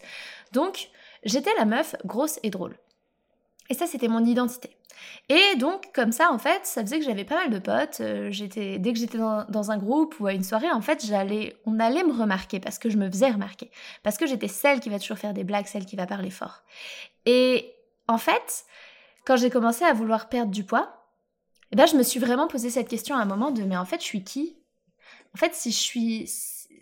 Donc, 0.51 0.89
j'étais 1.23 1.53
la 1.57 1.65
meuf 1.65 1.95
grosse 2.05 2.39
et 2.43 2.49
drôle. 2.49 2.77
Et 3.69 3.73
ça, 3.73 3.87
c'était 3.87 4.09
mon 4.09 4.25
identité. 4.25 4.75
Et 5.29 5.55
donc, 5.55 5.91
comme 5.93 6.11
ça, 6.11 6.31
en 6.31 6.37
fait, 6.37 6.65
ça 6.65 6.81
faisait 6.81 6.99
que 6.99 7.05
j'avais 7.05 7.23
pas 7.23 7.35
mal 7.35 7.49
de 7.49 7.59
potes. 7.59 8.01
Euh, 8.01 8.29
j'étais, 8.31 8.77
dès 8.77 8.93
que 8.93 8.99
j'étais 8.99 9.17
dans, 9.17 9.45
dans, 9.45 9.71
un 9.71 9.77
groupe 9.77 10.19
ou 10.19 10.27
à 10.27 10.33
une 10.33 10.43
soirée, 10.43 10.69
en 10.69 10.81
fait, 10.81 11.05
j'allais, 11.05 11.55
on 11.65 11.79
allait 11.79 12.03
me 12.03 12.13
remarquer 12.13 12.59
parce 12.59 12.77
que 12.77 12.89
je 12.89 12.97
me 12.97 13.09
faisais 13.09 13.31
remarquer. 13.31 13.71
Parce 14.03 14.17
que 14.17 14.27
j'étais 14.27 14.49
celle 14.49 14.79
qui 14.79 14.89
va 14.89 14.99
toujours 14.99 15.17
faire 15.17 15.33
des 15.33 15.43
blagues, 15.43 15.67
celle 15.67 15.85
qui 15.85 15.95
va 15.95 16.05
parler 16.05 16.29
fort. 16.29 16.63
Et 17.25 17.73
en 18.07 18.17
fait, 18.17 18.65
quand 19.25 19.37
j'ai 19.37 19.49
commencé 19.49 19.85
à 19.85 19.93
vouloir 19.93 20.27
perdre 20.27 20.51
du 20.51 20.63
poids, 20.63 21.00
et 21.71 21.75
ben, 21.75 21.85
je 21.85 21.95
me 21.95 22.03
suis 22.03 22.19
vraiment 22.19 22.47
posé 22.47 22.69
cette 22.69 22.89
question 22.89 23.15
à 23.15 23.19
un 23.19 23.25
moment 23.25 23.51
de 23.51 23.63
mais 23.63 23.77
en 23.77 23.85
fait, 23.85 24.01
je 24.01 24.05
suis 24.05 24.23
qui? 24.23 24.57
En 25.33 25.37
fait, 25.37 25.53
si 25.55 25.71
je 25.71 25.77
suis 25.77 26.25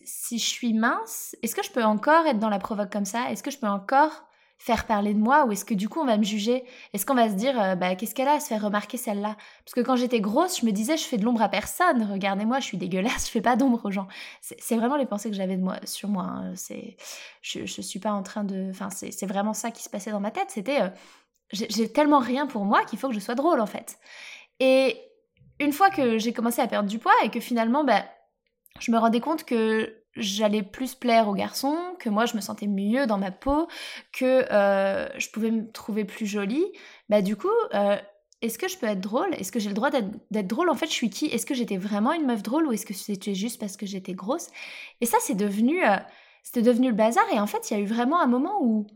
si 0.05 0.39
je 0.39 0.45
suis 0.45 0.73
mince, 0.73 1.35
est-ce 1.43 1.55
que 1.55 1.63
je 1.63 1.69
peux 1.71 1.83
encore 1.83 2.25
être 2.25 2.39
dans 2.39 2.49
la 2.49 2.59
provoque 2.59 2.91
comme 2.91 3.05
ça? 3.05 3.31
Est-ce 3.31 3.43
que 3.43 3.51
je 3.51 3.59
peux 3.59 3.67
encore 3.67 4.23
faire 4.57 4.85
parler 4.87 5.13
de 5.13 5.19
moi? 5.19 5.45
Ou 5.45 5.51
est-ce 5.51 5.63
que 5.65 5.75
du 5.75 5.87
coup 5.87 5.99
on 5.99 6.05
va 6.05 6.17
me 6.17 6.23
juger? 6.23 6.63
Est-ce 6.93 7.05
qu'on 7.05 7.13
va 7.15 7.29
se 7.29 7.35
dire 7.35 7.59
euh, 7.61 7.75
bah 7.75 7.95
qu'est-ce 7.95 8.15
qu'elle 8.15 8.27
a 8.27 8.33
à 8.33 8.39
se 8.39 8.47
faire 8.47 8.63
remarquer 8.63 8.97
celle-là? 8.97 9.37
Parce 9.63 9.75
que 9.75 9.81
quand 9.81 9.95
j'étais 9.95 10.19
grosse, 10.21 10.61
je 10.61 10.65
me 10.65 10.71
disais 10.71 10.97
je 10.97 11.03
fais 11.03 11.17
de 11.17 11.25
l'ombre 11.25 11.41
à 11.43 11.49
personne. 11.49 12.09
Regardez-moi, 12.11 12.59
je 12.59 12.65
suis 12.65 12.77
dégueulasse, 12.77 13.27
je 13.27 13.31
fais 13.31 13.41
pas 13.41 13.55
d'ombre 13.55 13.81
aux 13.85 13.91
gens. 13.91 14.07
C'est 14.41 14.75
vraiment 14.75 14.97
les 14.97 15.05
pensées 15.05 15.29
que 15.29 15.35
j'avais 15.35 15.57
de 15.57 15.63
moi 15.63 15.77
sur 15.85 16.09
moi. 16.09 16.23
Hein. 16.23 16.53
C'est 16.55 16.97
je, 17.41 17.65
je 17.65 17.81
suis 17.81 17.99
pas 17.99 18.11
en 18.11 18.23
train 18.23 18.43
de 18.43 18.69
enfin 18.71 18.89
c'est 18.89 19.25
vraiment 19.27 19.53
ça 19.53 19.69
qui 19.71 19.83
se 19.83 19.89
passait 19.89 20.11
dans 20.11 20.19
ma 20.19 20.31
tête, 20.31 20.49
c'était 20.49 20.81
euh, 20.81 20.89
j'ai 21.51 21.91
tellement 21.91 22.19
rien 22.19 22.45
pour 22.45 22.65
moi 22.65 22.83
qu'il 22.85 22.99
faut 22.99 23.07
que 23.07 23.15
je 23.15 23.19
sois 23.19 23.35
drôle 23.35 23.59
en 23.59 23.65
fait. 23.65 23.97
Et 24.59 24.97
une 25.59 25.73
fois 25.73 25.89
que 25.89 26.17
j'ai 26.17 26.33
commencé 26.33 26.61
à 26.61 26.67
perdre 26.67 26.89
du 26.89 26.99
poids 26.99 27.13
et 27.23 27.29
que 27.29 27.39
finalement, 27.39 27.83
bah, 27.83 28.05
je 28.79 28.91
me 28.91 28.97
rendais 28.97 29.19
compte 29.19 29.43
que 29.43 29.95
j'allais 30.15 30.63
plus 30.63 30.95
plaire 30.95 31.27
aux 31.27 31.33
garçons, 31.33 31.77
que 31.99 32.09
moi 32.09 32.25
je 32.25 32.35
me 32.35 32.41
sentais 32.41 32.67
mieux 32.67 33.07
dans 33.07 33.17
ma 33.17 33.31
peau, 33.31 33.67
que 34.11 34.45
euh, 34.51 35.07
je 35.17 35.29
pouvais 35.29 35.51
me 35.51 35.71
trouver 35.71 36.05
plus 36.05 36.25
jolie, 36.25 36.65
bah 37.09 37.21
du 37.21 37.35
coup, 37.35 37.47
euh, 37.73 37.97
est-ce 38.41 38.57
que 38.57 38.67
je 38.67 38.77
peux 38.77 38.87
être 38.87 39.01
drôle? 39.01 39.33
Est-ce 39.35 39.51
que 39.51 39.59
j'ai 39.59 39.67
le 39.67 39.75
droit 39.75 39.91
d'être 39.91 40.47
drôle? 40.47 40.69
En 40.69 40.75
fait, 40.75 40.87
je 40.87 40.93
suis 40.93 41.09
qui? 41.09 41.25
Est-ce 41.25 41.45
que 41.45 41.53
j'étais 41.53 41.77
vraiment 41.77 42.13
une 42.13 42.25
meuf 42.25 42.41
drôle 42.41 42.67
ou 42.67 42.71
est-ce 42.71 42.85
que 42.85 42.93
c'était 42.93 43.35
juste 43.35 43.59
parce 43.59 43.75
que 43.75 43.85
j'étais 43.85 44.13
grosse? 44.13 44.47
Et 45.01 45.05
ça, 45.05 45.17
c'est 45.21 45.35
devenu, 45.35 45.85
euh, 45.85 45.97
c'était 46.43 46.61
devenu 46.61 46.87
le 46.89 46.95
bazar. 46.95 47.25
Et 47.33 47.39
en 47.39 47.47
fait, 47.47 47.69
il 47.69 47.73
y 47.73 47.77
a 47.77 47.83
eu 47.83 47.85
vraiment 47.85 48.21
un 48.21 48.27
moment 48.27 48.59
où, 48.61 48.87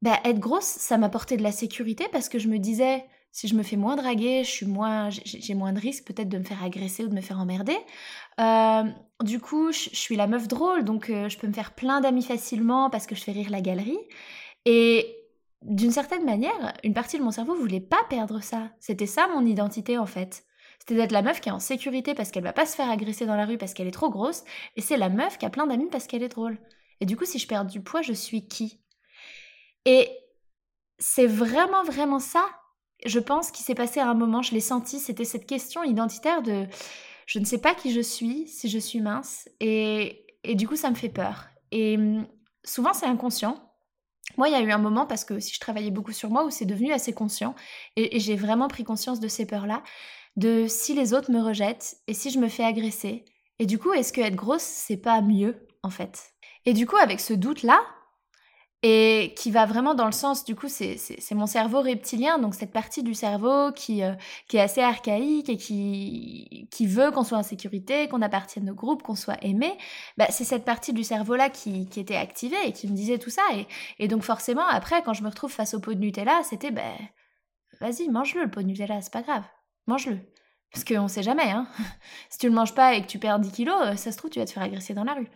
bah, 0.00 0.18
être 0.24 0.38
grosse, 0.40 0.64
ça 0.64 0.96
m'apportait 0.96 1.36
de 1.36 1.42
la 1.42 1.52
sécurité 1.52 2.06
parce 2.10 2.30
que 2.30 2.38
je 2.38 2.48
me 2.48 2.58
disais, 2.58 3.04
si 3.32 3.46
je 3.46 3.54
me 3.54 3.62
fais 3.62 3.76
moins 3.76 3.96
draguer, 3.96 4.42
je 4.44 4.50
suis 4.50 4.66
moins, 4.66 5.08
j'ai 5.10 5.54
moins 5.54 5.72
de 5.72 5.78
risque 5.78 6.04
peut-être 6.04 6.28
de 6.28 6.38
me 6.38 6.44
faire 6.44 6.62
agresser 6.64 7.04
ou 7.04 7.08
de 7.08 7.14
me 7.14 7.20
faire 7.20 7.38
emmerder. 7.38 7.76
Euh, 8.40 8.84
du 9.22 9.38
coup, 9.38 9.70
je, 9.72 9.90
suis 9.92 10.16
la 10.16 10.26
meuf 10.26 10.48
drôle, 10.48 10.84
donc 10.84 11.10
euh, 11.10 11.28
je 11.28 11.38
peux 11.38 11.46
me 11.46 11.52
faire 11.52 11.74
plein 11.74 12.00
d'amis 12.00 12.24
facilement 12.24 12.90
parce 12.90 13.06
que 13.06 13.14
je 13.14 13.22
fais 13.22 13.32
rire 13.32 13.50
la 13.50 13.60
galerie. 13.60 13.98
Et 14.64 15.16
d'une 15.62 15.92
certaine 15.92 16.24
manière, 16.24 16.74
une 16.82 16.94
partie 16.94 17.18
de 17.18 17.22
mon 17.22 17.30
cerveau 17.30 17.54
voulait 17.54 17.80
pas 17.80 18.02
perdre 18.08 18.42
ça. 18.42 18.70
C'était 18.80 19.06
ça 19.06 19.28
mon 19.28 19.46
identité 19.46 19.96
en 19.96 20.06
fait. 20.06 20.44
C'était 20.80 20.96
d'être 20.96 21.12
la 21.12 21.22
meuf 21.22 21.40
qui 21.40 21.50
est 21.50 21.52
en 21.52 21.60
sécurité 21.60 22.14
parce 22.14 22.30
qu'elle 22.30 22.42
va 22.42 22.52
pas 22.52 22.66
se 22.66 22.74
faire 22.74 22.90
agresser 22.90 23.26
dans 23.26 23.36
la 23.36 23.44
rue 23.44 23.58
parce 23.58 23.74
qu'elle 23.74 23.86
est 23.86 23.92
trop 23.92 24.10
grosse, 24.10 24.42
et 24.76 24.80
c'est 24.80 24.96
la 24.96 25.10
meuf 25.10 25.38
qui 25.38 25.46
a 25.46 25.50
plein 25.50 25.66
d'amis 25.66 25.88
parce 25.90 26.06
qu'elle 26.06 26.22
est 26.22 26.28
drôle. 26.28 26.58
Et 27.00 27.06
du 27.06 27.16
coup, 27.16 27.26
si 27.26 27.38
je 27.38 27.46
perds 27.46 27.66
du 27.66 27.80
poids, 27.82 28.02
je 28.02 28.12
suis 28.12 28.48
qui? 28.48 28.80
Et 29.84 30.10
c'est 30.98 31.26
vraiment, 31.26 31.82
vraiment 31.84 32.18
ça, 32.18 32.44
je 33.06 33.18
pense, 33.18 33.50
qui 33.50 33.62
s'est 33.62 33.74
passé 33.74 34.00
à 34.00 34.08
un 34.08 34.14
moment, 34.14 34.42
je 34.42 34.52
l'ai 34.52 34.60
senti, 34.60 34.98
c'était 34.98 35.24
cette 35.24 35.46
question 35.46 35.82
identitaire 35.82 36.42
de 36.42 36.66
je 37.26 37.38
ne 37.38 37.44
sais 37.44 37.58
pas 37.58 37.74
qui 37.74 37.92
je 37.92 38.00
suis, 38.00 38.48
si 38.48 38.68
je 38.68 38.78
suis 38.78 39.00
mince, 39.00 39.48
et, 39.60 40.26
et 40.42 40.54
du 40.54 40.66
coup, 40.66 40.76
ça 40.76 40.90
me 40.90 40.96
fait 40.96 41.08
peur. 41.08 41.46
Et 41.70 41.96
hum, 41.96 42.26
souvent, 42.64 42.92
c'est 42.92 43.06
inconscient. 43.06 43.62
Moi, 44.36 44.48
il 44.48 44.52
y 44.52 44.56
a 44.56 44.60
eu 44.60 44.70
un 44.70 44.78
moment, 44.78 45.06
parce 45.06 45.24
que 45.24 45.38
si 45.38 45.54
je 45.54 45.60
travaillais 45.60 45.90
beaucoup 45.90 46.12
sur 46.12 46.30
moi, 46.30 46.44
où 46.44 46.50
c'est 46.50 46.64
devenu 46.64 46.92
assez 46.92 47.12
conscient, 47.12 47.54
et, 47.96 48.16
et 48.16 48.20
j'ai 48.20 48.36
vraiment 48.36 48.68
pris 48.68 48.84
conscience 48.84 49.20
de 49.20 49.28
ces 49.28 49.46
peurs-là, 49.46 49.82
de 50.36 50.66
si 50.68 50.94
les 50.94 51.14
autres 51.14 51.30
me 51.30 51.40
rejettent, 51.40 51.98
et 52.06 52.14
si 52.14 52.30
je 52.30 52.38
me 52.38 52.48
fais 52.48 52.64
agresser. 52.64 53.24
Et 53.58 53.66
du 53.66 53.78
coup, 53.78 53.92
est-ce 53.92 54.12
que 54.12 54.20
être 54.20 54.36
grosse, 54.36 54.62
c'est 54.62 54.96
pas 54.96 55.20
mieux, 55.20 55.68
en 55.82 55.90
fait? 55.90 56.32
Et 56.66 56.72
du 56.72 56.86
coup, 56.86 56.96
avec 56.96 57.20
ce 57.20 57.32
doute-là, 57.32 57.80
et 58.82 59.34
qui 59.36 59.50
va 59.50 59.66
vraiment 59.66 59.94
dans 59.94 60.06
le 60.06 60.12
sens, 60.12 60.44
du 60.44 60.56
coup, 60.56 60.68
c'est 60.68 60.96
mon 61.32 61.46
cerveau 61.46 61.82
reptilien, 61.82 62.38
donc 62.38 62.54
cette 62.54 62.72
partie 62.72 63.02
du 63.02 63.12
cerveau 63.12 63.72
qui, 63.72 64.02
euh, 64.02 64.14
qui 64.48 64.56
est 64.56 64.60
assez 64.60 64.80
archaïque 64.80 65.50
et 65.50 65.58
qui, 65.58 66.66
qui 66.70 66.86
veut 66.86 67.10
qu'on 67.10 67.22
soit 67.22 67.36
en 67.36 67.42
sécurité, 67.42 68.08
qu'on 68.08 68.22
appartienne 68.22 68.70
au 68.70 68.74
groupe, 68.74 69.02
qu'on 69.02 69.14
soit 69.14 69.36
aimé, 69.42 69.76
bah, 70.16 70.26
c'est 70.30 70.44
cette 70.44 70.64
partie 70.64 70.94
du 70.94 71.04
cerveau-là 71.04 71.50
qui, 71.50 71.90
qui, 71.90 72.00
était 72.00 72.16
activée 72.16 72.56
et 72.64 72.72
qui 72.72 72.88
me 72.88 72.96
disait 72.96 73.18
tout 73.18 73.28
ça. 73.28 73.42
Et, 73.98 74.08
donc 74.08 74.22
forcément, 74.22 74.66
après, 74.66 75.02
quand 75.02 75.12
je 75.12 75.22
me 75.22 75.28
retrouve 75.28 75.52
face 75.52 75.74
au 75.74 75.80
pot 75.80 75.92
de 75.92 76.00
Nutella, 76.00 76.40
c'était, 76.42 76.70
ben, 76.70 76.94
vas-y, 77.82 78.08
mange-le, 78.08 78.44
le 78.44 78.50
pot 78.50 78.62
de 78.62 78.66
Nutella, 78.66 79.02
c'est 79.02 79.12
pas 79.12 79.22
grave, 79.22 79.44
mange-le. 79.86 80.18
Parce 80.72 80.84
qu'on 80.84 81.08
sait 81.08 81.22
jamais, 81.22 81.50
hein. 81.50 81.66
si 82.30 82.38
tu 82.38 82.48
le 82.48 82.54
manges 82.54 82.74
pas 82.74 82.94
et 82.94 83.02
que 83.02 83.08
tu 83.08 83.18
perds 83.18 83.40
10 83.40 83.52
kilos, 83.52 83.76
euh, 83.82 83.96
ça 83.96 84.10
se 84.10 84.16
trouve, 84.16 84.30
tu 84.30 84.38
vas 84.38 84.46
te 84.46 84.52
faire 84.52 84.62
agresser 84.62 84.94
dans 84.94 85.04
la 85.04 85.14
rue. 85.14 85.28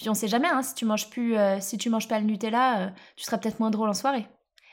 Puis 0.00 0.08
on 0.08 0.14
sait 0.14 0.28
jamais, 0.28 0.48
hein, 0.48 0.62
si 0.62 0.74
tu 0.74 0.86
manges 0.86 1.10
plus, 1.10 1.36
euh, 1.36 1.60
si 1.60 1.76
tu 1.76 1.90
manges 1.90 2.08
pas 2.08 2.18
le 2.18 2.24
Nutella, 2.24 2.78
euh, 2.78 2.90
tu 3.16 3.24
seras 3.24 3.36
peut-être 3.36 3.60
moins 3.60 3.68
drôle 3.68 3.90
en 3.90 3.92
soirée. 3.92 4.26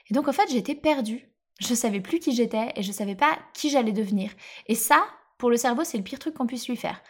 Et 0.09 0.13
donc 0.13 0.29
en 0.29 0.31
fait, 0.31 0.49
j'étais 0.49 0.73
perdue. 0.73 1.29
Je 1.59 1.73
savais 1.73 1.99
plus 1.99 2.19
qui 2.19 2.33
j'étais 2.33 2.71
et 2.77 2.81
je 2.81 2.93
savais 2.93 3.15
pas 3.15 3.37
qui 3.53 3.69
j'allais 3.69 3.91
devenir. 3.91 4.31
Et 4.67 4.75
ça, 4.75 5.03
pour 5.37 5.49
le 5.49 5.57
cerveau, 5.57 5.83
c'est 5.83 5.97
le 5.97 6.03
pire 6.05 6.19
truc 6.19 6.35
qu'on 6.35 6.47
puisse 6.47 6.69
lui 6.69 6.77
faire. 6.77 7.01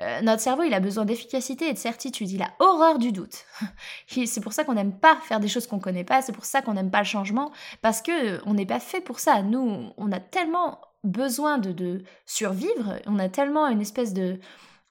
Euh, 0.00 0.20
notre 0.20 0.42
cerveau, 0.42 0.64
il 0.64 0.74
a 0.74 0.80
besoin 0.80 1.04
d'efficacité 1.04 1.68
et 1.68 1.72
de 1.72 1.78
certitude. 1.78 2.32
Il 2.32 2.42
a 2.42 2.50
horreur 2.58 2.98
du 2.98 3.12
doute. 3.12 3.44
c'est 4.08 4.40
pour 4.40 4.52
ça 4.52 4.64
qu'on 4.64 4.74
n'aime 4.74 4.98
pas 4.98 5.16
faire 5.22 5.38
des 5.38 5.46
choses 5.46 5.68
qu'on 5.68 5.78
connaît 5.78 6.02
pas. 6.02 6.22
C'est 6.22 6.32
pour 6.32 6.46
ça 6.46 6.62
qu'on 6.62 6.74
n'aime 6.74 6.90
pas 6.90 6.98
le 6.98 7.04
changement 7.04 7.52
parce 7.82 8.02
que 8.02 8.44
on 8.48 8.54
n'est 8.54 8.66
pas 8.66 8.80
fait 8.80 9.00
pour 9.00 9.20
ça. 9.20 9.42
Nous, 9.42 9.92
on 9.96 10.10
a 10.10 10.18
tellement 10.18 10.80
besoin 11.04 11.58
de, 11.58 11.70
de 11.70 12.02
survivre. 12.26 12.96
On 13.06 13.20
a 13.20 13.28
tellement 13.28 13.68
une 13.68 13.80
espèce 13.80 14.12
de 14.12 14.40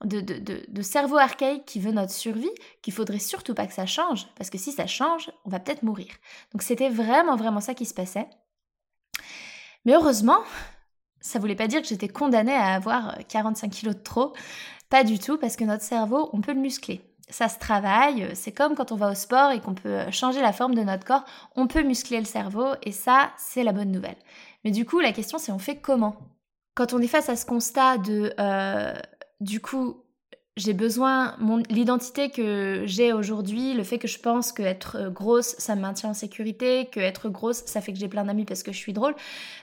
de, 0.06 0.82
cerveau 0.82 1.18
archaïque 1.18 1.65
qui 1.65 1.79
veut 1.79 1.91
notre 1.91 2.13
survie, 2.13 2.50
qu'il 2.82 2.94
faudrait 2.94 3.20
surtout 3.20 3.53
pas 3.53 3.68
que 3.68 3.74
ça 3.74 3.86
change, 3.86 4.27
parce 4.36 4.50
que 4.50 4.58
si 4.58 4.72
ça 4.72 4.88
change, 4.88 5.32
on 5.46 5.50
va 5.50 5.60
peut-être 5.60 5.84
mourir. 5.84 6.08
Donc 6.53 6.62
c'était 6.62 6.89
vraiment, 6.89 7.36
vraiment 7.36 7.60
ça 7.60 7.74
qui 7.74 7.86
se 7.86 7.94
passait. 7.94 8.27
Mais 9.86 9.94
heureusement, 9.94 10.39
ça 11.22 11.39
voulait 11.39 11.56
pas 11.56 11.68
dire 11.68 11.82
que 11.82 11.88
j'étais 11.88 12.08
condamnée 12.08 12.56
à 12.56 12.74
avoir 12.74 13.18
45 13.27 13.70
kilos 13.70 13.96
de 13.96 14.01
trop. 14.01 14.34
Pas 14.89 15.03
du 15.03 15.20
tout, 15.20 15.38
parce 15.38 15.56
que 15.56 15.65
notre 15.65 15.84
cerveau, 15.84 16.29
on 16.34 16.41
peut 16.41 16.53
le 16.53 16.60
muscler. 16.60 17.01
Ça 17.29 17.48
se 17.48 17.60
travaille, 17.60 18.27
c'est 18.34 18.51
comme 18.51 18.75
quand 18.75 18.91
on 18.91 18.96
va 18.96 19.12
au 19.12 19.15
sport 19.15 19.51
et 19.51 19.60
qu'on 19.60 19.75
peut 19.75 20.10
changer 20.12 20.41
la 20.41 20.51
forme 20.51 20.74
de 20.74 20.82
notre 20.82 21.06
corps, 21.06 21.25
on 21.56 21.68
peut 21.68 21.84
muscler 21.84 22.20
le 22.20 22.25
cerveau, 22.25 22.70
et 22.82 22.91
ça, 22.91 23.32
c'est 23.38 23.63
la 23.63 23.72
bonne 23.72 23.91
nouvelle. 23.91 24.18
Mais 24.63 24.72
du 24.72 24.86
coup, 24.86 25.00
la 25.00 25.12
question 25.12 25.38
c'est 25.38 25.51
on 25.51 25.60
fait 25.60 25.77
comment? 25.77 26.15
Quand 26.74 26.94
on 26.94 27.00
est 27.00 27.08
face 27.08 27.29
à 27.29 27.36
ce 27.36 27.46
constat 27.46 27.98
de... 27.98 28.34
Euh, 28.39 28.94
du 29.39 29.62
coup, 29.62 30.03
j'ai 30.60 30.74
besoin, 30.74 31.38
l'identité 31.69 32.29
que 32.29 32.84
j'ai 32.86 33.13
aujourd'hui, 33.13 33.74
le 33.74 33.84
fait 33.84 33.98
que 33.98 34.08
je 34.08 34.19
pense 34.19 34.51
que 34.51 34.62
être 34.62 34.98
euh, 34.98 35.10
grosse, 35.10 35.55
ça 35.58 35.75
me 35.75 35.81
maintient 35.81 36.10
en 36.10 36.13
sécurité, 36.13 36.89
que 36.91 37.00
être 37.00 37.29
grosse, 37.29 37.63
ça 37.65 37.79
fait 37.79 37.93
que 37.93 38.00
j'ai 38.00 38.10
plein 38.10 38.25
d'amis 38.25 38.46
parce 38.46 38.62
que 38.62 38.74
je 38.74 38.77
suis 38.77 38.91
drôle. 38.91 39.15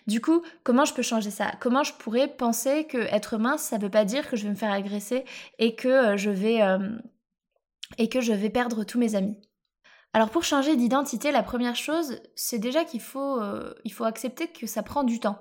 Du 0.07 0.21
coup, 0.21 0.43
comment 0.65 0.87
je 0.87 0.95
peux 0.95 1.03
changer 1.03 1.31
ça? 1.31 1.53
Comment 1.61 1.83
je 1.85 1.93
pourrais 1.93 2.29
penser 2.29 2.87
que 2.87 2.99
être 2.99 3.37
mince, 3.37 3.63
ça 3.63 3.79
veut 3.79 3.91
pas 3.91 4.07
dire 4.07 4.29
que 4.29 4.37
je 4.37 4.45
vais 4.45 4.51
me 4.51 4.55
faire 4.55 4.73
agresser 4.73 5.25
et 5.59 5.75
que 5.75 5.89
euh, 5.89 6.17
je 6.17 6.31
vais 6.31 6.63
euh, 6.63 6.79
et 7.99 8.09
que 8.09 8.21
je 8.21 8.33
vais 8.33 8.51
perdre 8.51 8.85
tous 8.85 8.99
mes 8.99 9.15
amis? 9.15 9.39
Alors 10.15 10.31
pour 10.31 10.45
changer 10.45 10.77
d'identité, 10.77 11.31
la 11.31 11.43
première 11.43 11.77
chose, 11.77 12.21
c'est 12.37 12.59
déjà 12.59 12.85
qu'il 12.85 13.03
faut, 13.03 13.39
il 13.85 13.93
faut 13.93 14.05
accepter 14.05 14.49
que 14.49 14.67
ça 14.67 14.83
prend 14.83 15.05
du 15.05 15.21
temps 15.21 15.39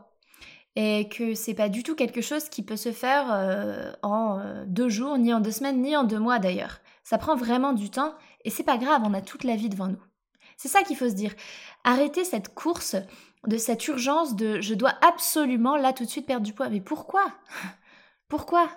et 0.75 1.07
que 1.07 1.35
c'est 1.35 1.53
pas 1.53 1.69
du 1.69 1.83
tout 1.83 1.95
quelque 1.95 2.21
chose 2.21 2.49
qui 2.49 2.63
peut 2.63 2.75
se 2.75 2.91
faire 2.91 3.27
euh, 3.31 3.91
en 4.01 4.39
euh, 4.39 4.63
deux 4.67 4.89
jours, 4.89 5.17
ni 5.17 5.33
en 5.33 5.39
deux 5.39 5.51
semaines, 5.51 5.81
ni 5.81 5.95
en 5.95 6.03
deux 6.03 6.19
mois 6.19 6.39
d'ailleurs. 6.39 6.79
Ça 7.03 7.17
prend 7.17 7.35
vraiment 7.35 7.73
du 7.73 7.89
temps 7.89 8.13
et 8.43 8.49
c'est 8.49 8.63
pas 8.63 8.77
grave, 8.77 9.01
on 9.05 9.13
a 9.13 9.21
toute 9.21 9.43
la 9.43 9.55
vie 9.55 9.69
devant 9.69 9.87
nous. 9.87 10.01
C'est 10.57 10.67
ça 10.67 10.83
qu'il 10.83 10.97
faut 10.97 11.09
se 11.09 11.13
dire. 11.13 11.33
Arrêtez 11.83 12.23
cette 12.23 12.53
course 12.53 12.95
de 13.47 13.57
cette 13.57 13.87
urgence 13.87 14.35
de 14.35 14.59
je 14.61 14.73
dois 14.73 14.93
absolument 15.01 15.77
là 15.77 15.93
tout 15.93 16.03
de 16.05 16.09
suite 16.09 16.25
perdre 16.25 16.45
du 16.45 16.53
poids. 16.53 16.69
Mais 16.69 16.81
pourquoi? 16.81 17.25
Pourquoi? 18.27 18.69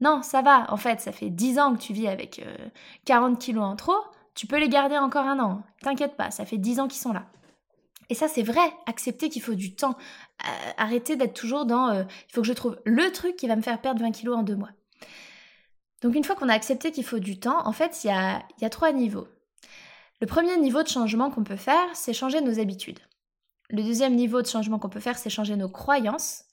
Non, 0.00 0.22
ça 0.22 0.40
va. 0.40 0.72
En 0.72 0.76
fait, 0.76 1.00
ça 1.00 1.12
fait 1.12 1.28
dix 1.28 1.58
ans 1.58 1.74
que 1.74 1.80
tu 1.80 1.92
vis 1.92 2.08
avec 2.08 2.42
40 3.04 3.34
euh, 3.34 3.36
kilos 3.36 3.64
en 3.64 3.76
trop. 3.76 3.98
Tu 4.34 4.46
peux 4.46 4.58
les 4.58 4.68
garder 4.68 4.96
encore 4.96 5.26
un 5.26 5.38
an. 5.38 5.62
T'inquiète 5.82 6.16
pas, 6.16 6.30
ça 6.30 6.46
fait 6.46 6.56
dix 6.56 6.80
ans 6.80 6.88
qu'ils 6.88 7.02
sont 7.02 7.12
là. 7.12 7.26
Et 8.10 8.14
ça, 8.14 8.28
c'est 8.28 8.42
vrai. 8.42 8.74
Accepter 8.86 9.30
qu'il 9.30 9.40
faut 9.40 9.54
du 9.54 9.74
temps. 9.74 9.96
Euh, 10.44 10.72
arrêter 10.76 11.16
d'être 11.16 11.32
toujours 11.32 11.64
dans 11.64 11.88
euh, 11.88 12.02
il 12.28 12.32
faut 12.34 12.42
que 12.42 12.46
je 12.46 12.52
trouve 12.52 12.78
le 12.84 13.10
truc 13.12 13.36
qui 13.36 13.46
va 13.46 13.56
me 13.56 13.62
faire 13.62 13.80
perdre 13.80 14.02
20 14.02 14.10
kilos 14.10 14.36
en 14.36 14.42
deux 14.42 14.56
mois. 14.56 14.70
Donc, 16.02 16.14
une 16.16 16.24
fois 16.24 16.34
qu'on 16.34 16.48
a 16.48 16.54
accepté 16.54 16.90
qu'il 16.90 17.04
faut 17.04 17.20
du 17.20 17.38
temps, 17.38 17.66
en 17.66 17.72
fait, 17.72 18.04
il 18.04 18.08
y 18.08 18.10
a, 18.10 18.70
trois 18.70 18.92
niveaux. 18.92 19.28
Le 20.20 20.26
premier 20.26 20.56
niveau 20.56 20.82
de 20.82 20.88
changement 20.88 21.30
qu'on 21.30 21.44
peut 21.44 21.56
faire, 21.56 21.86
c'est 21.94 22.12
changer 22.12 22.40
nos 22.40 22.58
habitudes. 22.58 22.98
Le 23.68 23.82
deuxième 23.82 24.16
niveau 24.16 24.42
de 24.42 24.46
changement 24.46 24.78
qu'on 24.78 24.88
peut 24.88 25.00
faire, 25.00 25.18
c'est 25.18 25.30
changer 25.30 25.56
nos 25.56 25.68
croyances. 25.68 26.44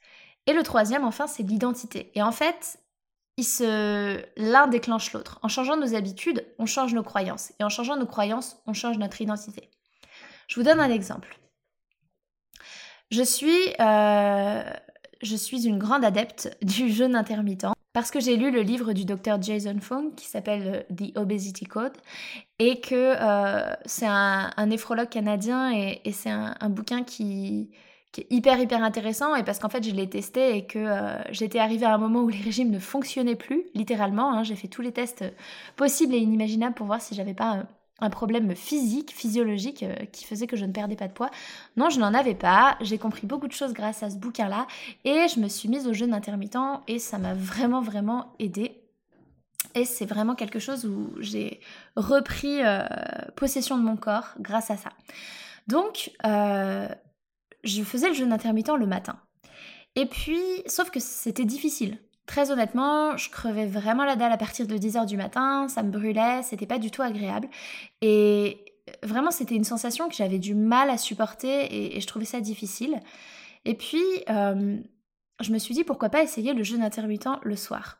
Et 0.45 0.53
le 0.53 0.63
troisième, 0.63 1.05
enfin, 1.05 1.27
c'est 1.27 1.43
l'identité. 1.43 2.11
Et 2.13 2.21
en 2.21 2.31
fait, 2.31 2.77
se... 3.41 4.21
l'un 4.37 4.67
déclenche 4.67 5.11
l'autre. 5.13 5.39
En 5.41 5.47
changeant 5.47 5.77
nos 5.77 5.95
habitudes, 5.95 6.45
on 6.59 6.65
change 6.65 6.93
nos 6.93 7.03
croyances. 7.03 7.53
Et 7.59 7.63
en 7.63 7.69
changeant 7.69 7.97
nos 7.97 8.05
croyances, 8.05 8.61
on 8.67 8.73
change 8.73 8.97
notre 8.97 9.21
identité. 9.21 9.71
Je 10.47 10.55
vous 10.55 10.63
donne 10.63 10.79
un 10.79 10.91
exemple. 10.91 11.37
Je 13.09 13.23
suis, 13.23 13.73
euh, 13.79 14.63
je 15.21 15.35
suis 15.35 15.65
une 15.65 15.77
grande 15.77 16.03
adepte 16.03 16.57
du 16.61 16.89
jeûne 16.89 17.15
intermittent 17.15 17.67
parce 17.93 18.11
que 18.11 18.19
j'ai 18.19 18.37
lu 18.37 18.51
le 18.51 18.61
livre 18.61 18.93
du 18.93 19.05
docteur 19.05 19.41
Jason 19.41 19.79
Fung 19.81 20.11
qui 20.15 20.27
s'appelle 20.27 20.85
euh, 20.91 20.95
The 20.95 21.17
Obesity 21.17 21.65
Code 21.65 21.97
et 22.59 22.79
que 22.81 22.95
euh, 22.95 23.73
c'est 23.85 24.05
un, 24.07 24.51
néphrologue 24.67 25.09
canadien 25.09 25.71
et, 25.71 26.01
c'est 26.11 26.29
un, 26.29 26.69
bouquin 26.69 27.03
qui, 27.03 27.69
est 28.17 28.27
hyper 28.29 28.59
hyper 28.59 28.83
intéressant 28.83 29.35
et 29.35 29.43
parce 29.43 29.59
qu'en 29.59 29.69
fait 29.69 29.83
je 29.83 29.91
l'ai 29.91 30.09
testé 30.09 30.57
et 30.57 30.65
que 30.65 30.87
j'étais 31.29 31.59
arrivée 31.59 31.85
à 31.85 31.93
un 31.93 31.97
moment 31.97 32.21
où 32.21 32.29
les 32.29 32.41
régimes 32.41 32.71
ne 32.71 32.79
fonctionnaient 32.79 33.35
plus 33.35 33.63
littéralement. 33.73 34.33
Hein. 34.33 34.43
j'ai 34.43 34.55
fait 34.55 34.67
tous 34.67 34.81
les 34.81 34.91
tests 34.91 35.23
possibles 35.75 36.13
et 36.13 36.17
inimaginables 36.17 36.75
pour 36.75 36.87
voir 36.87 37.01
si 37.01 37.15
j'avais 37.15 37.35
pas 37.35 37.67
un 37.99 38.09
problème 38.09 38.55
physique, 38.55 39.11
physiologique 39.11 39.83
euh, 39.83 39.95
qui 40.11 40.25
faisait 40.25 40.47
que 40.47 40.55
je 40.55 40.65
ne 40.65 40.71
perdais 40.71 40.95
pas 40.95 41.07
de 41.07 41.13
poids. 41.13 41.31
Non, 41.75 41.89
je 41.89 41.99
n'en 41.99 42.13
avais 42.13 42.35
pas. 42.35 42.77
J'ai 42.81 42.97
compris 42.97 43.25
beaucoup 43.25 43.47
de 43.47 43.53
choses 43.53 43.73
grâce 43.73 44.03
à 44.03 44.09
ce 44.09 44.17
bouquin-là 44.17 44.67
et 45.03 45.27
je 45.33 45.39
me 45.39 45.47
suis 45.47 45.69
mise 45.69 45.87
au 45.87 45.93
jeûne 45.93 46.13
intermittent 46.13 46.57
et 46.87 46.99
ça 46.99 47.17
m'a 47.17 47.33
vraiment 47.33 47.81
vraiment 47.81 48.33
aidé. 48.39 48.83
Et 49.75 49.85
c'est 49.85 50.05
vraiment 50.05 50.35
quelque 50.35 50.59
chose 50.59 50.85
où 50.85 51.11
j'ai 51.19 51.59
repris 51.95 52.63
euh, 52.63 52.83
possession 53.35 53.77
de 53.77 53.83
mon 53.83 53.97
corps 53.97 54.29
grâce 54.39 54.71
à 54.71 54.77
ça. 54.77 54.89
Donc, 55.67 56.11
euh, 56.25 56.87
je 57.63 57.83
faisais 57.83 58.07
le 58.07 58.13
jeûne 58.13 58.31
intermittent 58.31 58.77
le 58.77 58.87
matin. 58.87 59.19
Et 59.95 60.05
puis, 60.05 60.39
sauf 60.67 60.89
que 60.89 60.99
c'était 60.99 61.45
difficile. 61.45 61.97
Très 62.27 62.51
honnêtement, 62.51 63.15
je 63.15 63.29
crevais 63.29 63.65
vraiment 63.65 64.03
la 64.03 64.17
dalle 64.17 64.33
à 64.33 64.37
partir 64.37 64.67
de 64.67 64.77
10h 64.77 65.05
du 65.05 65.15
matin, 65.15 65.67
ça 65.69 65.81
me 65.81 65.89
brûlait, 65.89 66.43
c'était 66.43 66.65
pas 66.65 66.77
du 66.77 66.91
tout 66.91 67.01
agréable. 67.01 67.47
Et 68.01 68.65
vraiment, 69.01 69.31
c'était 69.31 69.55
une 69.55 69.63
sensation 69.63 70.09
que 70.09 70.15
j'avais 70.15 70.37
du 70.37 70.53
mal 70.53 70.89
à 70.89 70.97
supporter 70.97 71.95
et, 71.95 71.99
je 71.99 72.05
trouvais 72.05 72.25
ça 72.25 72.41
difficile. 72.41 72.99
Et 73.63 73.75
puis, 73.75 74.03
euh, 74.29 74.77
je 75.39 75.51
me 75.51 75.57
suis 75.57 75.73
dit 75.73 75.85
pourquoi 75.85 76.09
pas 76.09 76.21
essayer 76.21 76.53
le 76.53 76.63
jeûne 76.63 76.83
intermittent 76.83 77.29
le 77.43 77.55
soir. 77.55 77.99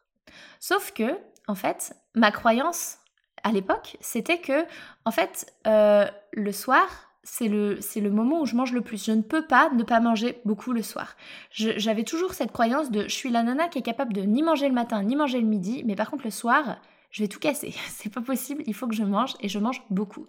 Sauf 0.60 0.92
que, 0.92 1.18
en 1.48 1.56
fait, 1.56 1.96
ma 2.14 2.32
croyance 2.32 2.98
à 3.44 3.52
l'époque, 3.54 3.98
c'était 4.02 4.40
que, 4.40 4.66
en 5.06 5.12
fait, 5.12 5.54
euh, 5.68 6.06
le 6.34 6.52
soir, 6.52 7.07
c'est 7.30 7.50
le, 7.50 7.80
le 7.96 8.10
moment 8.10 8.42
où 8.42 8.46
je 8.46 8.56
mange 8.56 8.72
le 8.72 8.82
plus. 8.82 9.06
Je 9.06 9.12
ne 9.12 9.22
peux 9.22 9.46
pas 9.46 9.70
ne 9.72 9.84
pas 9.84 10.00
manger 10.00 10.40
beaucoup 10.46 10.72
le 10.72 10.82
soir. 10.82 11.16
j'avais 11.52 12.04
toujours 12.04 12.34
cette 12.34 12.52
croyance 12.52 12.90
de 12.90 13.04
je 13.04 13.14
suis 13.14 13.30
la 13.30 13.44
nana 13.44 13.68
qui 13.68 13.80
est 13.80 13.84
capable 13.84 14.14
de 14.14 14.22
ni 14.22 14.42
manger 14.42 14.68
le 14.70 14.74
matin 14.74 15.04
ni 15.04 15.16
manger 15.16 15.42
le 15.42 15.48
midi, 15.48 15.84
mais 15.86 15.96
par 15.96 16.10
contre 16.10 16.24
le 16.24 16.32
soir, 16.32 16.78
je 17.12 17.24
vais 17.24 17.28
tout 17.28 17.40
casser. 17.40 17.74
C'est 17.90 18.12
pas 18.12 18.22
possible, 18.22 18.64
il 18.66 18.74
faut 18.74 18.88
que 18.88 18.96
je 18.96 19.04
mange 19.04 19.34
et 19.42 19.50
je 19.50 19.60
mange 19.60 19.84
beaucoup. 19.90 20.26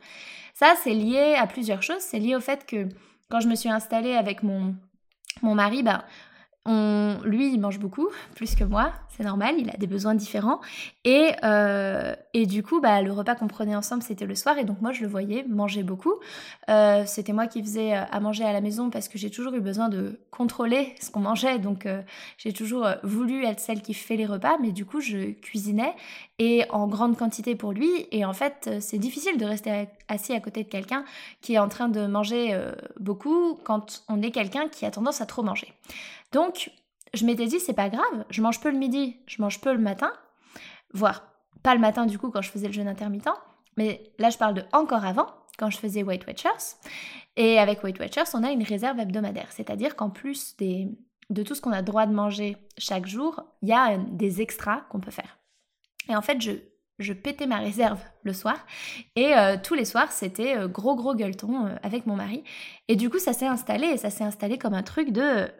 Ça, 0.54 0.74
c'est 0.82 0.92
lié 0.92 1.36
à 1.38 1.46
plusieurs 1.46 1.82
choses. 1.82 2.00
C'est 2.00 2.18
lié 2.18 2.34
au 2.34 2.40
fait 2.40 2.66
que 2.66 2.88
quand 3.30 3.38
je 3.38 3.48
me 3.48 3.54
suis 3.54 3.68
installée 3.68 4.14
avec 4.14 4.42
mon, 4.42 4.74
mon 5.42 5.54
mari, 5.54 5.84
bah, 5.84 6.04
lui, 6.66 7.52
il 7.52 7.60
mange 7.60 7.78
beaucoup, 7.78 8.08
plus 8.34 8.56
que 8.56 8.64
moi, 8.64 8.92
c'est 9.18 9.24
normal, 9.24 9.56
il 9.58 9.68
a 9.68 9.76
des 9.76 9.88
besoins 9.88 10.14
différents. 10.14 10.60
Et, 11.04 11.32
euh, 11.42 12.14
et 12.34 12.46
du 12.46 12.62
coup, 12.62 12.80
bah, 12.80 13.02
le 13.02 13.12
repas 13.12 13.34
qu'on 13.34 13.48
prenait 13.48 13.74
ensemble, 13.74 14.02
c'était 14.04 14.26
le 14.26 14.36
soir, 14.36 14.58
et 14.58 14.64
donc 14.64 14.80
moi, 14.80 14.92
je 14.92 15.02
le 15.02 15.08
voyais 15.08 15.44
manger 15.48 15.82
beaucoup. 15.82 16.14
Euh, 16.70 17.02
c'était 17.04 17.32
moi 17.32 17.48
qui 17.48 17.60
faisais 17.60 17.96
euh, 17.96 18.04
à 18.12 18.20
manger 18.20 18.44
à 18.44 18.52
la 18.52 18.60
maison 18.60 18.90
parce 18.90 19.08
que 19.08 19.18
j'ai 19.18 19.30
toujours 19.30 19.54
eu 19.54 19.60
besoin 19.60 19.88
de 19.88 20.20
contrôler 20.30 20.94
ce 21.00 21.10
qu'on 21.10 21.20
mangeait, 21.20 21.58
donc 21.58 21.88
j'ai 22.36 22.52
toujours 22.52 22.86
voulu 23.02 23.44
être 23.44 23.58
celle 23.58 23.82
qui 23.82 23.92
fait 23.92 24.16
les 24.16 24.26
repas, 24.26 24.56
mais 24.60 24.70
du 24.70 24.84
coup, 24.84 25.00
je 25.00 25.32
cuisinais, 25.32 25.94
et 26.38 26.64
en 26.70 26.86
grande 26.86 27.16
quantité 27.16 27.56
pour 27.56 27.72
lui, 27.72 27.90
et 28.12 28.24
en 28.24 28.32
fait, 28.32 28.70
c'est 28.80 28.98
difficile 28.98 29.36
de 29.36 29.44
rester 29.44 29.88
assis 30.06 30.32
à 30.32 30.40
côté 30.40 30.62
de 30.62 30.68
quelqu'un 30.68 31.04
qui 31.40 31.54
est 31.54 31.58
en 31.58 31.68
train 31.68 31.88
de 31.88 32.06
manger 32.06 32.56
beaucoup 33.00 33.58
quand 33.64 34.04
on 34.08 34.22
est 34.22 34.30
quelqu'un 34.30 34.68
qui 34.68 34.86
a 34.86 34.92
tendance 34.92 35.20
à 35.20 35.26
trop 35.26 35.42
manger. 35.42 35.72
Je 37.14 37.24
m'étais 37.24 37.46
dit, 37.46 37.60
c'est 37.60 37.72
pas 37.72 37.88
grave, 37.88 38.24
je 38.30 38.42
mange 38.42 38.60
peu 38.60 38.70
le 38.70 38.78
midi, 38.78 39.16
je 39.26 39.40
mange 39.40 39.60
peu 39.60 39.72
le 39.72 39.78
matin, 39.78 40.12
voire 40.92 41.22
pas 41.62 41.74
le 41.74 41.80
matin 41.80 42.06
du 42.06 42.18
coup 42.18 42.30
quand 42.30 42.42
je 42.42 42.50
faisais 42.50 42.68
le 42.68 42.72
jeûne 42.72 42.88
intermittent, 42.88 43.28
mais 43.76 44.12
là 44.18 44.30
je 44.30 44.38
parle 44.38 44.54
de 44.54 44.62
encore 44.72 45.04
avant, 45.04 45.26
quand 45.58 45.70
je 45.70 45.78
faisais 45.78 46.02
Weight 46.02 46.26
Watchers. 46.26 46.76
Et 47.36 47.58
avec 47.58 47.82
Weight 47.82 47.98
Watchers, 47.98 48.30
on 48.34 48.44
a 48.44 48.50
une 48.50 48.62
réserve 48.62 48.98
hebdomadaire, 48.98 49.50
c'est-à-dire 49.50 49.96
qu'en 49.96 50.08
plus 50.08 50.56
de 50.58 51.42
tout 51.42 51.54
ce 51.54 51.60
qu'on 51.60 51.72
a 51.72 51.82
droit 51.82 52.06
de 52.06 52.14
manger 52.14 52.56
chaque 52.78 53.06
jour, 53.06 53.44
il 53.62 53.68
y 53.68 53.72
a 53.72 53.92
euh, 53.92 53.98
des 54.10 54.40
extras 54.40 54.82
qu'on 54.88 55.00
peut 55.00 55.10
faire. 55.10 55.38
Et 56.08 56.16
en 56.16 56.22
fait, 56.22 56.40
je, 56.40 56.52
je 56.98 57.12
pétais 57.12 57.46
ma 57.46 57.58
réserve 57.58 58.00
le 58.22 58.32
soir. 58.32 58.56
Et 59.14 59.36
euh, 59.36 59.56
tous 59.62 59.74
les 59.74 59.84
soirs, 59.84 60.10
c'était 60.10 60.56
euh, 60.56 60.68
gros, 60.68 60.96
gros 60.96 61.14
gueuleton 61.14 61.76
avec 61.82 62.06
mon 62.06 62.16
mari. 62.16 62.44
Et 62.88 62.96
du 62.96 63.10
coup, 63.10 63.18
ça 63.18 63.34
s'est 63.34 63.46
installé. 63.46 63.88
Et 63.88 63.98
ça 63.98 64.08
s'est 64.08 64.24
installé 64.24 64.56
comme 64.56 64.72
un 64.72 64.82
truc 64.82 65.10
de 65.10 65.50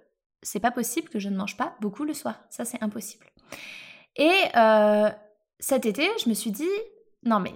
c'est 0.42 0.60
pas 0.60 0.70
possible 0.70 1.08
que 1.08 1.18
je 1.18 1.28
ne 1.28 1.36
mange 1.36 1.56
pas 1.56 1.76
beaucoup 1.80 2.04
le 2.04 2.14
soir. 2.14 2.40
Ça, 2.50 2.64
c'est 2.64 2.82
impossible. 2.82 3.26
Et 4.16 4.32
euh, 4.56 5.10
cet 5.58 5.86
été, 5.86 6.08
je 6.22 6.28
me 6.28 6.34
suis 6.34 6.50
dit, 6.50 6.68
non 7.24 7.40
mais, 7.40 7.54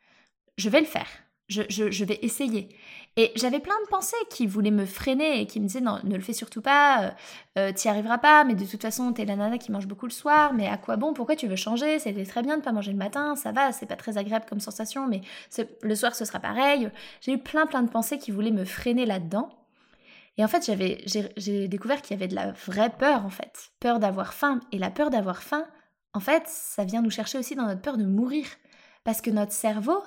je 0.58 0.68
vais 0.68 0.80
le 0.80 0.86
faire. 0.86 1.08
Je, 1.48 2.04
vais 2.04 2.18
essayer. 2.22 2.76
Et 3.16 3.30
j'avais 3.36 3.60
plein 3.60 3.80
de 3.84 3.88
pensées 3.88 4.16
qui 4.30 4.48
voulaient 4.48 4.72
me 4.72 4.84
freiner 4.84 5.40
et 5.40 5.46
qui 5.46 5.60
me 5.60 5.66
disaient, 5.68 5.80
non, 5.80 6.00
ne 6.02 6.16
le 6.16 6.20
fais 6.20 6.32
surtout 6.32 6.60
pas, 6.60 7.04
euh, 7.04 7.10
euh 7.58 7.72
t'y 7.72 7.88
arriveras 7.88 8.18
pas, 8.18 8.42
mais 8.42 8.56
de 8.56 8.64
toute 8.64 8.82
façon, 8.82 9.12
t'es 9.12 9.24
la 9.24 9.36
nana 9.36 9.56
qui 9.56 9.70
mange 9.70 9.86
beaucoup 9.86 10.06
le 10.06 10.12
soir, 10.12 10.54
mais 10.54 10.66
à 10.66 10.76
quoi 10.76 10.96
bon? 10.96 11.14
Pourquoi 11.14 11.36
tu 11.36 11.46
veux 11.46 11.54
changer? 11.54 12.00
C'était 12.00 12.24
très 12.24 12.42
bien 12.42 12.56
de 12.58 12.62
pas 12.62 12.72
manger 12.72 12.90
le 12.90 12.98
matin, 12.98 13.36
ça 13.36 13.52
va, 13.52 13.70
c'est 13.70 13.86
pas 13.86 13.94
très 13.94 14.18
agréable 14.18 14.46
comme 14.48 14.58
sensation, 14.58 15.06
mais 15.06 15.20
le 15.82 15.94
soir, 15.94 16.16
ce 16.16 16.24
sera 16.24 16.40
pareil. 16.40 16.90
J'ai 17.20 17.34
eu 17.34 17.38
plein, 17.38 17.66
plein 17.66 17.84
de 17.84 17.90
pensées 17.90 18.18
qui 18.18 18.32
voulaient 18.32 18.50
me 18.50 18.64
freiner 18.64 19.06
là-dedans. 19.06 19.48
Et 20.38 20.44
en 20.44 20.48
fait, 20.48 20.66
j'avais, 20.66 21.02
j'ai 21.36 21.68
découvert 21.68 22.02
qu'il 22.02 22.14
y 22.14 22.18
avait 22.18 22.28
de 22.28 22.34
la 22.34 22.52
vraie 22.52 22.90
peur, 22.90 23.24
en 23.24 23.30
fait. 23.30 23.70
Peur 23.80 23.98
d'avoir 23.98 24.34
faim. 24.34 24.60
Et 24.72 24.78
la 24.78 24.90
peur 24.90 25.10
d'avoir 25.10 25.42
faim, 25.42 25.66
en 26.12 26.20
fait, 26.20 26.42
ça 26.46 26.84
vient 26.84 27.02
nous 27.02 27.10
chercher 27.10 27.38
aussi 27.38 27.54
dans 27.54 27.66
notre 27.66 27.80
peur 27.80 27.96
de 27.96 28.04
mourir. 28.04 28.46
Parce 29.04 29.20
que 29.20 29.30
notre 29.30 29.52
cerveau, 29.52 30.02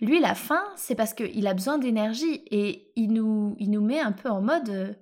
lui, 0.00 0.20
la 0.20 0.34
faim, 0.34 0.62
c'est 0.76 0.94
parce 0.94 1.14
qu'il 1.14 1.46
a 1.46 1.54
besoin 1.54 1.78
d'énergie. 1.78 2.42
Et 2.50 2.92
il 2.94 3.12
nous, 3.12 3.56
il 3.58 3.70
nous 3.70 3.80
met 3.80 4.00
un 4.00 4.12
peu 4.12 4.28
en 4.28 4.42
mode 4.42 4.68
euh, 4.68 4.92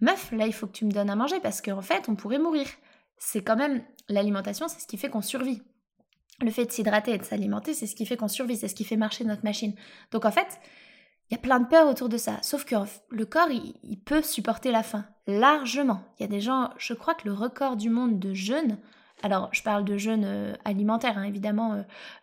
Meuf, 0.00 0.30
là, 0.32 0.46
il 0.46 0.52
faut 0.52 0.66
que 0.66 0.72
tu 0.72 0.84
me 0.84 0.90
donnes 0.90 1.10
à 1.10 1.16
manger 1.16 1.40
parce 1.40 1.62
qu'en 1.62 1.82
fait, 1.82 2.08
on 2.08 2.16
pourrait 2.16 2.38
mourir. 2.38 2.66
C'est 3.18 3.42
quand 3.42 3.56
même 3.56 3.82
l'alimentation, 4.08 4.68
c'est 4.68 4.80
ce 4.80 4.86
qui 4.86 4.98
fait 4.98 5.08
qu'on 5.08 5.22
survit. 5.22 5.62
Le 6.42 6.50
fait 6.50 6.66
de 6.66 6.70
s'hydrater 6.70 7.12
et 7.12 7.18
de 7.18 7.24
s'alimenter, 7.24 7.72
c'est 7.72 7.86
ce 7.86 7.94
qui 7.94 8.04
fait 8.04 8.18
qu'on 8.18 8.28
survit, 8.28 8.56
c'est 8.56 8.68
ce 8.68 8.74
qui 8.74 8.84
fait 8.84 8.96
marcher 8.96 9.24
notre 9.24 9.42
machine. 9.42 9.74
Donc 10.10 10.26
en 10.26 10.30
fait, 10.30 10.60
il 11.28 11.34
y 11.34 11.36
a 11.36 11.40
plein 11.40 11.58
de 11.60 11.66
peurs 11.66 11.88
autour 11.88 12.08
de 12.08 12.16
ça. 12.16 12.38
Sauf 12.42 12.64
que 12.64 12.76
le 13.10 13.26
corps, 13.26 13.48
il, 13.50 13.98
peut 14.00 14.22
supporter 14.22 14.70
la 14.70 14.82
faim 14.82 15.04
largement. 15.26 16.02
Il 16.18 16.22
y 16.22 16.24
a 16.24 16.28
des 16.28 16.40
gens, 16.40 16.70
je 16.78 16.94
crois 16.94 17.14
que 17.14 17.26
le 17.26 17.34
record 17.34 17.76
du 17.76 17.90
monde 17.90 18.20
de 18.20 18.32
jeûne, 18.32 18.78
alors 19.22 19.48
je 19.52 19.62
parle 19.62 19.84
de 19.84 19.96
jeûne 19.96 20.24
euh, 20.24 20.54
alimentaire, 20.64 21.18
hein, 21.18 21.24
évidemment, 21.24 21.72
euh, 21.72 21.82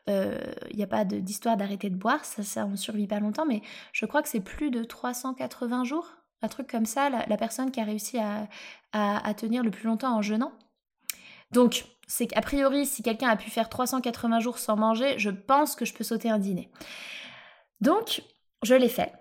euh, 0.10 0.54
il 0.70 0.78
n'y 0.78 0.84
a 0.84 0.88
pas 0.88 1.04
d'histoire 1.04 1.58
d'arrêter 1.58 1.90
de 1.90 1.98
boire, 1.98 2.24
ça, 2.24 2.44
ça, 2.44 2.66
on 2.66 2.78
survit 2.78 3.08
pas 3.08 3.20
longtemps, 3.20 3.46
mais 3.46 3.62
je 3.92 4.06
crois 4.06 4.22
que 4.22 4.30
c'est 4.30 4.40
plus 4.40 4.72
de 4.72 4.84
380 4.86 5.84
jours, 5.84 6.10
un 6.42 6.48
truc 6.48 6.70
comme 6.70 6.86
ça, 6.86 7.10
la, 7.10 7.38
personne 7.38 7.72
qui 7.72 7.82
a 7.82 7.84
réussi 7.84 8.20
à, 8.20 8.48
à 8.94 9.34
tenir 9.34 9.64
le 9.64 9.72
plus 9.72 9.88
longtemps 9.88 10.16
en 10.16 10.22
jeûnant. 10.22 10.54
Donc, 11.52 11.86
c'est 12.08 12.28
qu'a 12.28 12.42
priori, 12.42 12.86
si 12.86 13.02
quelqu'un 13.04 13.30
a 13.30 13.36
pu 13.36 13.50
faire 13.50 13.70
380 13.70 14.40
jours 14.40 14.60
sans 14.60 14.76
manger, 14.76 15.18
je 15.18 15.30
pense 15.30 15.76
que 15.76 15.86
je 15.86 15.94
peux 15.94 16.04
sauter 16.04 16.30
un 16.30 16.40
dîner. 16.40 16.70
Donc, 17.80 18.24
je 18.64 18.76
l'ai 18.76 18.90
fait. 18.90 19.14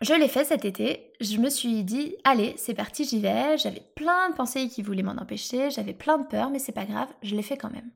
Je 0.00 0.14
l'ai 0.14 0.28
fait 0.28 0.44
cet 0.44 0.64
été. 0.64 1.12
Je 1.20 1.38
me 1.38 1.48
suis 1.48 1.84
dit, 1.84 2.16
allez, 2.24 2.54
c'est 2.56 2.74
parti, 2.74 3.04
j'y 3.04 3.20
vais. 3.20 3.56
J'avais 3.56 3.82
plein 3.94 4.30
de 4.30 4.34
pensées 4.34 4.68
qui 4.68 4.82
voulaient 4.82 5.04
m'en 5.04 5.12
empêcher. 5.12 5.70
J'avais 5.70 5.92
plein 5.92 6.18
de 6.18 6.26
peurs, 6.26 6.50
mais 6.50 6.58
c'est 6.58 6.72
pas 6.72 6.84
grave, 6.86 7.08
je 7.22 7.36
l'ai 7.36 7.42
fait 7.42 7.56
quand 7.56 7.70
même. 7.70 7.90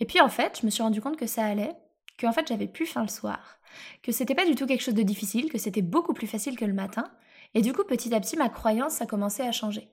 Et 0.00 0.06
puis 0.06 0.20
en 0.20 0.28
fait, 0.30 0.58
je 0.60 0.66
me 0.66 0.70
suis 0.70 0.82
rendu 0.82 1.00
compte 1.00 1.18
que 1.18 1.26
ça 1.26 1.44
allait, 1.44 1.74
que 2.16 2.26
en 2.26 2.32
fait 2.32 2.48
j'avais 2.48 2.66
plus 2.66 2.86
faim 2.86 3.02
le 3.02 3.08
soir, 3.08 3.58
que 4.02 4.10
c'était 4.10 4.34
pas 4.34 4.46
du 4.46 4.54
tout 4.54 4.66
quelque 4.66 4.82
chose 4.82 4.94
de 4.94 5.02
difficile, 5.02 5.50
que 5.50 5.58
c'était 5.58 5.82
beaucoup 5.82 6.14
plus 6.14 6.26
facile 6.26 6.56
que 6.56 6.64
le 6.64 6.72
matin. 6.72 7.10
Et 7.54 7.62
du 7.62 7.72
coup, 7.72 7.84
petit 7.84 8.14
à 8.14 8.20
petit, 8.20 8.36
ma 8.36 8.48
croyance 8.48 9.02
a 9.02 9.06
commencé 9.06 9.42
à 9.42 9.52
changer. 9.52 9.88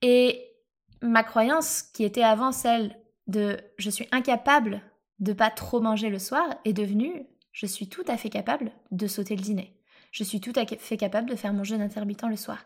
Et 0.00 0.48
ma 1.02 1.22
croyance, 1.22 1.82
qui 1.82 2.04
était 2.04 2.22
avant 2.22 2.52
celle 2.52 2.96
de 3.26 3.58
je 3.78 3.90
suis 3.90 4.08
incapable 4.12 4.80
de 5.18 5.32
pas 5.32 5.50
trop 5.50 5.80
manger 5.80 6.08
le 6.08 6.18
soir, 6.18 6.44
est 6.64 6.72
devenue 6.72 7.26
je 7.54 7.66
suis 7.66 7.88
tout 7.88 8.04
à 8.08 8.18
fait 8.18 8.28
capable 8.28 8.72
de 8.90 9.06
sauter 9.06 9.36
le 9.36 9.42
dîner. 9.42 9.80
Je 10.10 10.24
suis 10.24 10.40
tout 10.40 10.52
à 10.56 10.66
fait 10.66 10.96
capable 10.96 11.30
de 11.30 11.36
faire 11.36 11.54
mon 11.54 11.64
jeûne 11.64 11.80
intermittent 11.80 12.28
le 12.28 12.36
soir. 12.36 12.58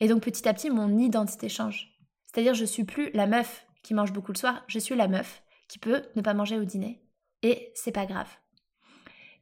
Et 0.00 0.06
donc 0.06 0.22
petit 0.22 0.46
à 0.46 0.54
petit, 0.54 0.70
mon 0.70 0.96
identité 0.98 1.48
change. 1.48 1.98
C'est-à-dire, 2.26 2.54
je 2.54 2.64
suis 2.64 2.84
plus 2.84 3.10
la 3.12 3.26
meuf 3.26 3.66
qui 3.82 3.94
mange 3.94 4.12
beaucoup 4.12 4.32
le 4.32 4.38
soir, 4.38 4.62
je 4.66 4.78
suis 4.78 4.94
la 4.94 5.08
meuf 5.08 5.42
qui 5.68 5.78
peut 5.78 6.02
ne 6.14 6.22
pas 6.22 6.34
manger 6.34 6.58
au 6.58 6.64
dîner. 6.64 7.02
Et 7.42 7.72
c'est 7.74 7.92
pas 7.92 8.06
grave. 8.06 8.28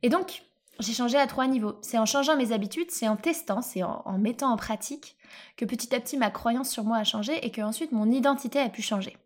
Et 0.03 0.09
donc, 0.09 0.43
j'ai 0.79 0.93
changé 0.93 1.19
à 1.19 1.27
trois 1.27 1.47
niveaux. 1.47 1.79
C'est 1.83 1.99
en 1.99 2.07
changeant 2.07 2.37
mes 2.37 2.53
habitudes, 2.53 2.91
c'est 2.91 3.09
en 3.09 3.17
testant, 3.17 3.63
c'est 3.63 3.83
en, 3.83 4.03
en, 4.05 4.19
mettant 4.19 4.53
en 4.53 4.57
pratique 4.57 5.17
que 5.57 5.65
petit 5.65 5.95
à 5.95 6.01
petit 6.01 6.17
ma 6.17 6.31
croyance 6.31 6.71
sur 6.71 6.85
moi 6.85 6.99
a 6.99 7.05
changé 7.05 7.45
et 7.45 7.51
que 7.51 7.61
ensuite 7.61 7.93
mon 7.93 8.11
identité 8.11 8.61
a 8.61 8.69
pu 8.69 8.83
changer. 8.83 9.17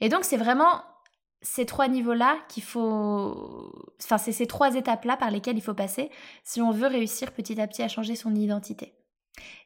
Et 0.00 0.08
donc 0.08 0.24
c'est 0.24 0.36
vraiment 0.36 0.82
ces 1.44 1.66
trois 1.66 1.88
niveaux-là 1.88 2.38
qu'il 2.48 2.62
faut... 2.62 3.70
Enfin, 4.02 4.18
c'est 4.18 4.32
ces 4.32 4.46
trois 4.46 4.74
étapes-là 4.74 5.16
par 5.16 5.30
lesquelles 5.30 5.58
il 5.58 5.62
faut 5.62 5.74
passer 5.74 6.10
si 6.42 6.62
on 6.62 6.72
veut 6.72 6.86
réussir 6.86 7.32
petit 7.32 7.60
à 7.60 7.68
petit 7.68 7.82
à 7.82 7.88
changer 7.88 8.16
son 8.16 8.34
identité. 8.34 8.94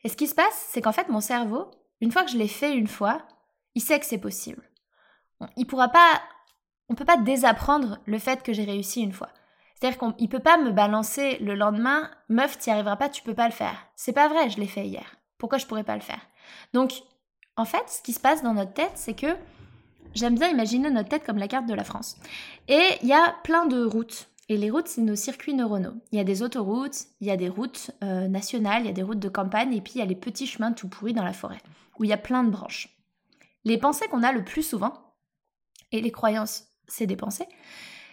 Et 0.02 0.08
ce 0.08 0.16
qui 0.16 0.26
se 0.26 0.34
passe, 0.34 0.66
c'est 0.70 0.82
qu'en 0.82 0.92
fait, 0.92 1.08
mon 1.08 1.20
cerveau, 1.20 1.70
une 2.00 2.10
fois 2.10 2.24
que 2.24 2.30
je 2.30 2.36
l'ai 2.36 2.48
fait 2.48 2.74
une 2.74 2.88
fois, 2.88 3.22
il 3.76 3.82
sait 3.82 4.00
que 4.00 4.06
c'est 4.06 4.18
possible. 4.18 4.68
Il 5.56 5.66
pourra 5.66 5.88
pas... 5.88 6.20
On 6.88 6.94
peut 6.94 7.04
pas 7.04 7.18
désapprendre 7.18 7.98
le 8.06 8.18
fait 8.18 8.42
que 8.42 8.52
j'ai 8.52 8.64
réussi 8.64 9.02
une 9.02 9.12
fois. 9.12 9.28
C'est-à-dire 9.74 10.14
qu'il 10.16 10.28
peut 10.28 10.40
pas 10.40 10.56
me 10.56 10.72
balancer 10.72 11.38
le 11.38 11.54
lendemain, 11.54 12.10
meuf, 12.28 12.58
t'y 12.58 12.70
arriveras 12.70 12.96
pas, 12.96 13.08
tu 13.08 13.22
peux 13.22 13.34
pas 13.34 13.46
le 13.46 13.52
faire. 13.52 13.86
C'est 13.94 14.12
pas 14.12 14.26
vrai, 14.26 14.50
je 14.50 14.58
l'ai 14.58 14.66
fait 14.66 14.86
hier. 14.86 15.16
Pourquoi 15.36 15.58
je 15.58 15.66
pourrais 15.66 15.84
pas 15.84 15.94
le 15.94 16.00
faire? 16.00 16.20
Donc, 16.72 16.92
en 17.56 17.64
fait, 17.64 17.88
ce 17.88 18.02
qui 18.02 18.12
se 18.12 18.18
passe 18.18 18.42
dans 18.42 18.54
notre 18.54 18.72
tête, 18.72 18.90
c'est 18.96 19.14
que 19.14 19.36
J'aime 20.18 20.34
bien 20.34 20.48
imaginer 20.48 20.90
notre 20.90 21.10
tête 21.10 21.24
comme 21.24 21.38
la 21.38 21.46
carte 21.46 21.66
de 21.66 21.74
la 21.74 21.84
France. 21.84 22.16
Et 22.66 22.82
il 23.02 23.08
y 23.08 23.12
a 23.12 23.36
plein 23.44 23.66
de 23.66 23.84
routes. 23.84 24.28
Et 24.48 24.56
les 24.56 24.68
routes, 24.68 24.88
c'est 24.88 25.00
nos 25.00 25.14
circuits 25.14 25.54
neuronaux. 25.54 25.94
Il 26.10 26.18
y 26.18 26.20
a 26.20 26.24
des 26.24 26.42
autoroutes, 26.42 27.06
il 27.20 27.28
y 27.28 27.30
a 27.30 27.36
des 27.36 27.48
routes 27.48 27.92
euh, 28.02 28.26
nationales, 28.26 28.82
il 28.82 28.86
y 28.86 28.90
a 28.90 28.94
des 28.94 29.04
routes 29.04 29.20
de 29.20 29.28
campagne, 29.28 29.72
et 29.74 29.80
puis 29.80 29.92
il 29.94 29.98
y 29.98 30.02
a 30.02 30.06
les 30.06 30.16
petits 30.16 30.48
chemins 30.48 30.72
tout 30.72 30.88
pourris 30.88 31.12
dans 31.12 31.22
la 31.22 31.32
forêt, 31.32 31.60
où 31.98 32.04
il 32.04 32.10
y 32.10 32.12
a 32.12 32.16
plein 32.16 32.42
de 32.42 32.50
branches. 32.50 32.88
Les 33.64 33.78
pensées 33.78 34.08
qu'on 34.08 34.24
a 34.24 34.32
le 34.32 34.42
plus 34.42 34.64
souvent, 34.64 34.94
et 35.92 36.00
les 36.00 36.10
croyances, 36.10 36.64
c'est 36.88 37.06
des 37.06 37.16
pensées, 37.16 37.46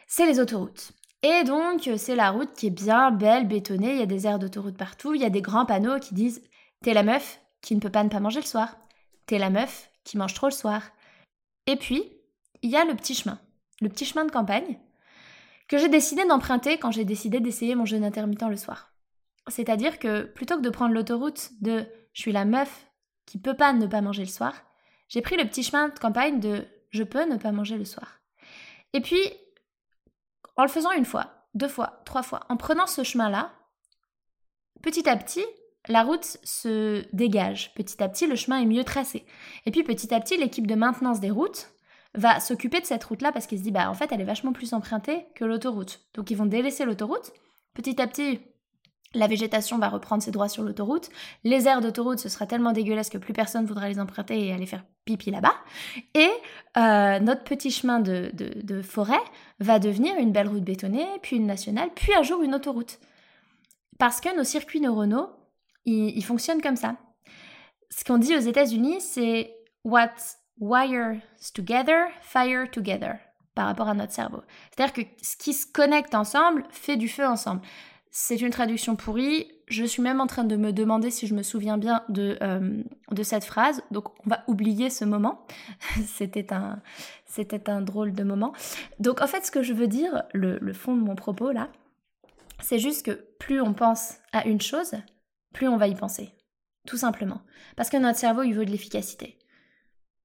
c'est 0.06 0.28
les 0.28 0.40
autoroutes. 0.40 0.92
Et 1.24 1.44
donc, 1.44 1.90
c'est 1.98 2.16
la 2.16 2.30
route 2.30 2.54
qui 2.54 2.68
est 2.68 2.70
bien 2.70 3.10
belle, 3.10 3.48
bétonnée, 3.48 3.94
il 3.94 4.00
y 4.00 4.04
a 4.04 4.08
des 4.08 4.28
aires 4.28 4.38
d'autoroute 4.38 4.78
partout, 4.78 5.16
il 5.16 5.22
y 5.22 5.26
a 5.26 5.30
des 5.32 5.42
grands 5.42 5.66
panneaux 5.66 6.00
qui 6.00 6.14
disent 6.14 6.44
T'es 6.84 6.94
la 6.94 7.04
meuf 7.04 7.42
qui 7.62 7.74
ne 7.76 7.80
peut 7.80 7.90
pas 7.90 8.04
ne 8.04 8.10
pas 8.10 8.20
manger 8.20 8.42
le 8.42 8.46
soir. 8.46 8.78
T'es 9.26 9.40
la 9.40 9.50
meuf 9.50 9.90
qui 10.04 10.18
mange 10.18 10.36
trop 10.36 10.48
le 10.48 10.52
soir. 10.52 10.84
Et 11.68 11.76
puis, 11.76 12.04
il 12.62 12.70
y 12.70 12.78
a 12.78 12.86
le 12.86 12.96
petit 12.96 13.16
chemin, 13.16 13.40
le 13.82 13.90
petit 13.90 14.06
chemin 14.06 14.26
de 14.26 14.32
campagne, 14.32 14.80
que 15.68 15.78
j'ai 15.78 15.90
décidé 15.90 16.26
d'emprunter 16.26 16.78
quand 16.78 16.92
j'ai 16.92 17.06
décidé 17.06 17.40
d'essayer 17.40 17.76
mon 17.76 17.86
jeûne 17.86 18.04
intermittent 18.04 18.50
le 18.50 18.58
soir. 18.58 18.92
C'est-à-dire 19.48 20.00
que 20.00 20.24
plutôt 20.24 20.58
que 20.58 20.62
de 20.62 20.70
prendre 20.70 20.94
l'autoroute 20.94 21.50
de 21.62 21.88
je 22.14 22.22
suis 22.22 22.32
la 22.32 22.46
meuf 22.46 22.88
qui 23.26 23.40
peut 23.40 23.56
pas 23.56 23.74
ne 23.74 23.88
pas 23.88 24.02
manger 24.02 24.24
le 24.24 24.30
soir, 24.30 24.54
j'ai 25.10 25.22
pris 25.22 25.38
le 25.38 25.46
petit 25.46 25.64
chemin 25.64 25.90
de 25.90 26.00
campagne 26.00 26.40
de 26.40 26.66
je 26.90 27.04
peux 27.04 27.26
ne 27.26 27.38
pas 27.38 27.52
manger 27.52 27.78
le 27.78 27.86
soir. 27.86 28.20
Et 28.94 29.02
puis, 29.02 29.20
en 30.56 30.64
le 30.64 30.70
faisant 30.70 30.92
une 30.92 31.06
fois, 31.06 31.48
deux 31.54 31.68
fois, 31.68 32.02
trois 32.06 32.24
fois, 32.24 32.46
en 32.50 32.58
prenant 32.58 32.88
ce 32.88 33.04
chemin-là, 33.04 33.54
petit 34.82 35.08
à 35.10 35.18
petit, 35.18 35.46
la 35.88 36.04
route 36.04 36.38
se 36.44 37.06
dégage. 37.14 37.74
Petit 37.76 38.02
à 38.02 38.10
petit, 38.10 38.28
le 38.28 38.36
chemin 38.36 38.60
est 38.60 38.66
mieux 38.66 38.84
tracé. 38.84 39.26
Et 39.66 39.72
puis 39.72 39.84
petit 39.84 40.14
à 40.14 40.20
petit, 40.20 40.38
l'équipe 40.38 40.68
de 40.68 40.76
maintenance 40.76 41.20
des 41.20 41.32
routes 41.32 41.70
va 42.14 42.40
s'occuper 42.40 42.80
de 42.80 42.86
cette 42.86 43.04
route-là 43.04 43.32
parce 43.32 43.48
qu'il 43.48 43.58
se 43.58 43.64
dit, 43.64 43.72
bah 43.72 43.90
en 43.90 43.94
fait, 43.94 44.12
elle 44.12 44.22
est 44.22 44.26
vachement 44.26 44.54
plus 44.54 44.74
empruntée 44.74 45.26
que 45.36 45.46
l'autoroute. 45.46 46.02
Donc 46.14 46.32
ils 46.32 46.38
vont 46.38 46.46
délaisser 46.46 46.86
l'autoroute. 46.86 47.34
Petit 47.74 48.02
à 48.02 48.08
petit, 48.08 48.40
la 49.16 49.28
végétation 49.28 49.78
va 49.78 49.90
reprendre 49.90 50.22
ses 50.22 50.32
droits 50.32 50.50
sur 50.50 50.64
l'autoroute. 50.64 51.10
Les 51.44 51.68
aires 51.68 51.82
d'autoroute, 51.82 52.20
ce 52.20 52.30
sera 52.30 52.46
tellement 52.46 52.74
dégueulasse 52.74 53.10
que 53.10 53.18
plus 53.18 53.34
personne 53.34 53.66
voudra 53.66 53.90
les 53.90 54.00
emprunter 54.00 54.48
et 54.48 54.54
aller 54.54 54.66
faire 54.66 54.84
pipi 55.06 55.32
là-bas. 55.32 55.56
Et 56.14 56.30
euh, 56.78 57.20
notre 57.20 57.44
petit 57.44 57.72
chemin 57.72 58.00
de, 58.00 58.82
forêt 58.82 59.22
va 59.60 59.80
devenir 59.80 60.18
une 60.18 60.32
belle 60.32 60.48
route 60.48 60.64
bétonnée, 60.64 61.08
puis 61.22 61.38
une 61.38 61.48
nationale, 61.48 61.90
puis 61.96 62.14
un 62.14 62.24
jour 62.24 62.42
une 62.42 62.56
autoroute. 62.56 63.00
Parce 63.98 64.20
que 64.20 64.36
nos 64.36 64.44
circuits 64.44 64.82
neuronaux, 64.82 65.30
ils, 65.86 66.24
fonctionnent 66.24 66.62
comme 66.62 66.76
ça. 66.76 66.96
Ce 67.90 68.04
qu'on 68.04 68.18
dit 68.18 68.36
aux 68.36 68.40
États-Unis, 68.40 69.02
c'est 69.02 69.56
What 69.84 70.16
wires 70.60 71.22
together, 71.54 72.08
fire 72.22 72.70
together, 72.70 73.18
par 73.54 73.68
rapport 73.68 73.88
à 73.88 73.94
notre 73.94 74.14
cerveau. 74.14 74.42
C'est-à-dire 74.72 74.94
que 74.94 75.02
ce 75.22 75.38
qui 75.38 75.54
se 75.54 75.66
connecte 75.66 76.16
ensemble 76.16 76.64
fait 76.72 76.98
du 76.98 77.08
feu 77.08 77.26
ensemble. 77.26 77.62
C'est 78.10 78.42
une 78.42 78.50
traduction 78.50 78.96
pourrie. 78.96 79.52
Je 79.68 79.84
suis 79.84 80.02
même 80.02 80.22
en 80.22 80.28
train 80.28 80.46
de 80.46 80.56
me 80.56 80.72
demander 80.72 81.12
si 81.12 81.28
je 81.28 81.36
me 81.36 81.44
souviens 81.44 81.78
bien 81.78 82.04
de, 82.08 82.38
euh, 82.42 82.82
de 83.12 83.24
cette 83.24 83.44
phrase. 83.44 83.84
Donc 83.92 84.10
on 84.26 84.30
va 84.30 84.44
oublier 84.48 84.90
ce 84.90 85.04
moment. 85.04 85.46
c'était, 86.08 86.54
un, 86.54 86.82
c'était 87.26 87.70
un 87.70 87.82
drôle 87.82 88.14
de 88.14 88.24
moment. 88.24 88.54
Donc 89.00 89.22
en 89.22 89.28
fait 89.28 89.46
ce 89.46 89.52
que 89.52 89.64
je 89.64 89.74
veux 89.74 89.88
dire, 89.88 90.24
le 90.34 90.74
fond 90.74 90.96
de 90.96 91.02
mon 91.02 91.16
propos 91.16 91.52
là, 91.52 91.70
c'est 92.62 92.80
juste 92.80 93.06
que 93.06 93.12
plus 93.40 93.62
on 93.62 93.74
pense 93.74 94.16
à 94.32 94.48
une 94.48 94.62
chose, 94.62 94.96
plus 95.56 95.68
on 95.68 95.78
va 95.78 95.88
y 95.88 95.96
penser. 95.96 96.36
Tout 96.86 96.98
simplement. 96.98 97.42
Parce 97.76 97.90
que 97.90 97.98
notre 97.98 98.20
cerveau, 98.20 98.44
il 98.44 98.54
veut 98.54 98.66
de 98.66 98.72
l'efficacité. 98.72 99.40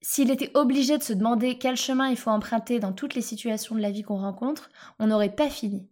S'il 0.03 0.31
était 0.31 0.51
obligé 0.55 0.99
de 0.99 1.03
se 1.03 1.13
demander 1.13 1.57
quel 1.57 1.77
chemin 1.77 2.09
il 2.09 2.17
faut 2.17 2.31
emprunter 2.31 2.81
dans 2.81 2.93
toutes 2.93 3.15
les 3.15 3.23
situations 3.23 3.75
de 3.75 3.81
la 3.81 3.91
vie 3.91 4.03
qu'on 4.03 4.19
rencontre, 4.19 4.71
on 4.99 5.07
n'aurait 5.07 5.35
pas 5.35 5.49
fini. 5.49 5.89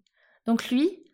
Donc 0.47 0.69
lui, 0.71 1.05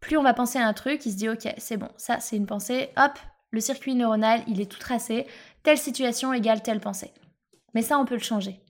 plus 0.00 0.16
on 0.16 0.22
va 0.22 0.34
penser 0.34 0.58
à 0.58 0.66
un 0.66 0.72
truc, 0.72 1.06
il 1.06 1.12
se 1.12 1.16
dit 1.16 1.28
ok, 1.28 1.54
c'est 1.58 1.76
bon, 1.76 1.90
ça 1.96 2.18
c'est 2.18 2.36
une 2.36 2.46
pensée, 2.46 2.90
hop, 2.96 3.18
le 3.50 3.60
circuit 3.60 3.94
neuronal, 3.94 4.42
il 4.46 4.60
est 4.60 4.70
tout 4.70 4.78
tracé, 4.78 5.26
telle 5.62 5.78
situation 5.78 6.32
égale 6.32 6.62
telle 6.62 6.80
pensée. 6.80 7.12
Mais 7.74 7.82
ça, 7.82 7.98
on 7.98 8.04
peut 8.04 8.14
le 8.14 8.20
changer. 8.20 8.60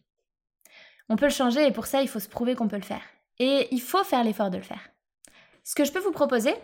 On 1.09 1.17
peut 1.17 1.27
le 1.27 1.31
changer 1.31 1.67
et 1.67 1.73
pour 1.73 1.87
ça, 1.87 2.03
il 2.03 2.09
faut 2.09 2.21
se 2.21 2.29
prouver 2.29 2.55
qu'on 2.55 2.69
peut 2.69 2.77
le 2.77 2.83
faire. 2.83 3.03
Et 3.39 3.69
il 3.73 3.81
faut 3.81 4.05
faire 4.05 4.25
l'effort 4.25 4.51
de 4.51 4.59
le 4.59 4.63
faire. 4.63 4.91
Ce 5.65 5.75
que 5.75 5.85
je 5.85 5.93
peux 5.93 6.01
vous 6.01 6.13
proposer 6.13 6.55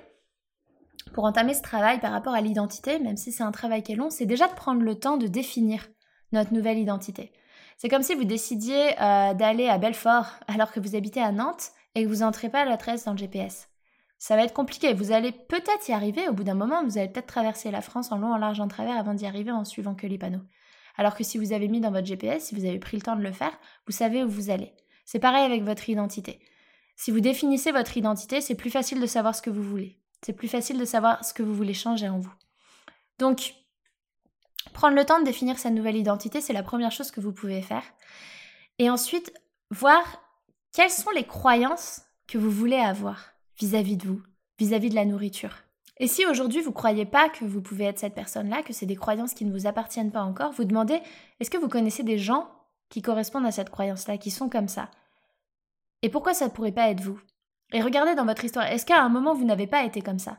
pour 1.17 1.25
entamer 1.25 1.55
ce 1.55 1.63
travail 1.63 1.99
par 1.99 2.13
rapport 2.13 2.35
à 2.35 2.41
l'identité, 2.41 3.01
même 3.01 3.17
si 3.17 3.33
c'est 3.33 3.43
un 3.43 3.51
travail 3.51 3.83
qui 3.83 3.93
est 3.93 3.97
long, 3.97 4.11
c'est 4.11 4.27
déjà 4.27 4.47
de 4.47 4.55
prendre 4.55 4.83
le 4.83 4.95
temps 4.95 5.17
de 5.17 5.27
définir 5.27 5.89
notre 6.31 6.55
nouvelle 6.55 6.79
identité. 6.79 7.33
C'est 7.79 7.89
comme 7.89 8.03
si 8.03 8.15
vous 8.15 8.25
décidiez 8.25 8.95
euh, 9.01 9.35
d'aller 9.35 9.69
à 9.69 9.79
Belfort 9.79 10.27
alors 10.47 10.71
que 10.71 10.79
vous 10.79 10.95
habitez 10.95 11.21
à 11.21 11.33
Nantes 11.33 11.73
et 11.97 12.05
que 12.05 12.09
vous 12.09 12.21
n'entrez 12.21 12.51
pas 12.51 12.65
l'adresse 12.65 13.05
dans 13.07 13.13
le 13.13 13.19
GPS 13.19 13.69
ça 14.19 14.37
va 14.37 14.45
être 14.45 14.55
compliqué. 14.55 14.95
Vous 14.95 15.13
allez 15.13 15.33
peut-être 15.33 15.89
y 15.89 15.93
arriver 15.93 16.29
au 16.29 16.33
bout 16.33 16.45
d'un 16.45 16.55
moment, 16.55 16.83
vous 16.85 16.99
allez 16.99 17.09
peut-être 17.09 17.27
traverser 17.27 17.71
la 17.71 17.83
France 17.83 18.13
en 18.13 18.19
long, 18.19 18.33
en 18.33 18.39
large, 18.39 18.61
en 18.61 18.69
travers 18.69 18.97
avant 18.97 19.15
d'y 19.15 19.27
arriver 19.27 19.53
en 19.53 19.65
suivant 19.65 19.95
que 19.95 20.07
les 20.07 20.19
panneaux. 20.19 20.43
Alors 20.97 21.15
que 21.15 21.25
si 21.25 21.37
vous 21.37 21.53
avez 21.53 21.69
mis 21.69 21.81
dans 21.81 21.91
votre 21.91 22.07
GPS, 22.07 22.47
si 22.47 22.55
vous 22.55 22.65
avez 22.65 22.79
pris 22.79 22.97
le 22.97 23.03
temps 23.03 23.17
de 23.17 23.23
le 23.23 23.33
faire, 23.33 23.57
vous 23.87 23.93
savez 23.93 24.25
où 24.25 24.29
vous 24.29 24.51
allez. 24.51 24.73
C'est 25.05 25.19
pareil 25.19 25.45
avec 25.45 25.63
votre 25.63 25.89
identité. 25.91 26.41
Si 26.97 27.11
vous 27.11 27.21
définissez 27.21 27.73
votre 27.73 27.97
identité, 27.97 28.41
c'est 28.41 28.55
plus 28.55 28.71
facile 28.71 29.01
de 29.01 29.07
savoir 29.07 29.35
ce 29.35 29.43
que 29.43 29.51
vous 29.51 29.63
voulez. 29.63 30.01
C'est 30.23 30.33
plus 30.33 30.49
facile 30.49 30.79
de 30.79 30.85
savoir 30.85 31.25
ce 31.25 31.35
que 31.35 31.43
vous 31.43 31.55
voulez 31.55 31.75
changer 31.75 32.09
en 32.09 32.19
vous. 32.19 32.33
Donc, 33.19 33.55
prendre 34.73 34.97
le 34.97 35.05
temps 35.05 35.21
de 35.21 35.25
définir 35.25 35.59
sa 35.59 35.71
nouvelle 35.71 35.97
identité, 35.97 36.41
c'est 36.41 36.53
la 36.53 36.63
première 36.63 36.93
chose 36.93 37.11
que 37.11 37.21
vous 37.21 37.33
pouvez 37.33 37.63
faire. 37.63 37.85
Et 38.79 38.91
ensuite, 38.91 39.33
voir 39.71 40.03
quelles 40.73 40.91
sont 40.91 41.11
les 41.11 41.25
croyances 41.25 42.03
que 42.27 42.39
vous 42.39 42.51
voulez 42.51 42.77
avoir 42.77 43.33
vis-à-vis 43.59 43.97
de 43.97 44.07
vous, 44.07 44.23
vis-à-vis 44.59 44.91
de 44.91 44.95
la 44.95 45.05
nourriture. 45.05 45.55
Et 45.99 46.09
si 46.09 46.27
aujourd'hui 46.27 46.61
vous 46.61 46.71
ne 46.71 46.75
croyez 46.75 47.07
pas 47.07 47.31
que 47.31 47.45
vous 47.45 47.63
pouvez 47.63 47.85
être 47.85 47.99
cette 47.99 48.15
personne-là, 48.15 48.63
que 48.63 48.75
c'est 48.75 48.85
des 48.85 48.97
croyances 48.97 49.33
qui 49.33 49.47
ne 49.47 49.53
vous 49.53 49.67
appartiennent 49.67 50.13
pas 50.13 50.23
encore, 50.23 50.53
vous 50.53 50.65
demandez 50.65 51.01
est-ce 51.41 51.51
que 51.51 51.57
vous 51.57 51.69
connaissez 51.69 52.03
des 52.03 52.19
gens 52.19 52.51
qui 52.91 53.01
correspondent 53.01 53.47
à 53.47 53.53
cette 53.53 53.71
croyance-là, 53.71 54.19
qui 54.19 54.31
sont 54.31 54.51
comme 54.51 54.69
ça? 54.69 54.91
Et 56.03 56.11
pourquoi 56.11 56.35
ça 56.35 56.47
ne 56.47 56.51
pourrait 56.51 56.73
pas 56.73 56.91
être 56.91 57.01
vous? 57.01 57.19
Et 57.73 57.83
regardez 57.83 58.15
dans 58.15 58.27
votre 58.27 58.45
histoire, 58.45 58.67
est-ce 58.67 58.87
qu'à 58.87 59.03
un 59.03 59.09
moment 59.09 59.35
vous 59.35 59.45
n'avez 59.45 59.67
pas 59.67 59.85
été 59.85 60.01
comme 60.01 60.19
ça? 60.19 60.39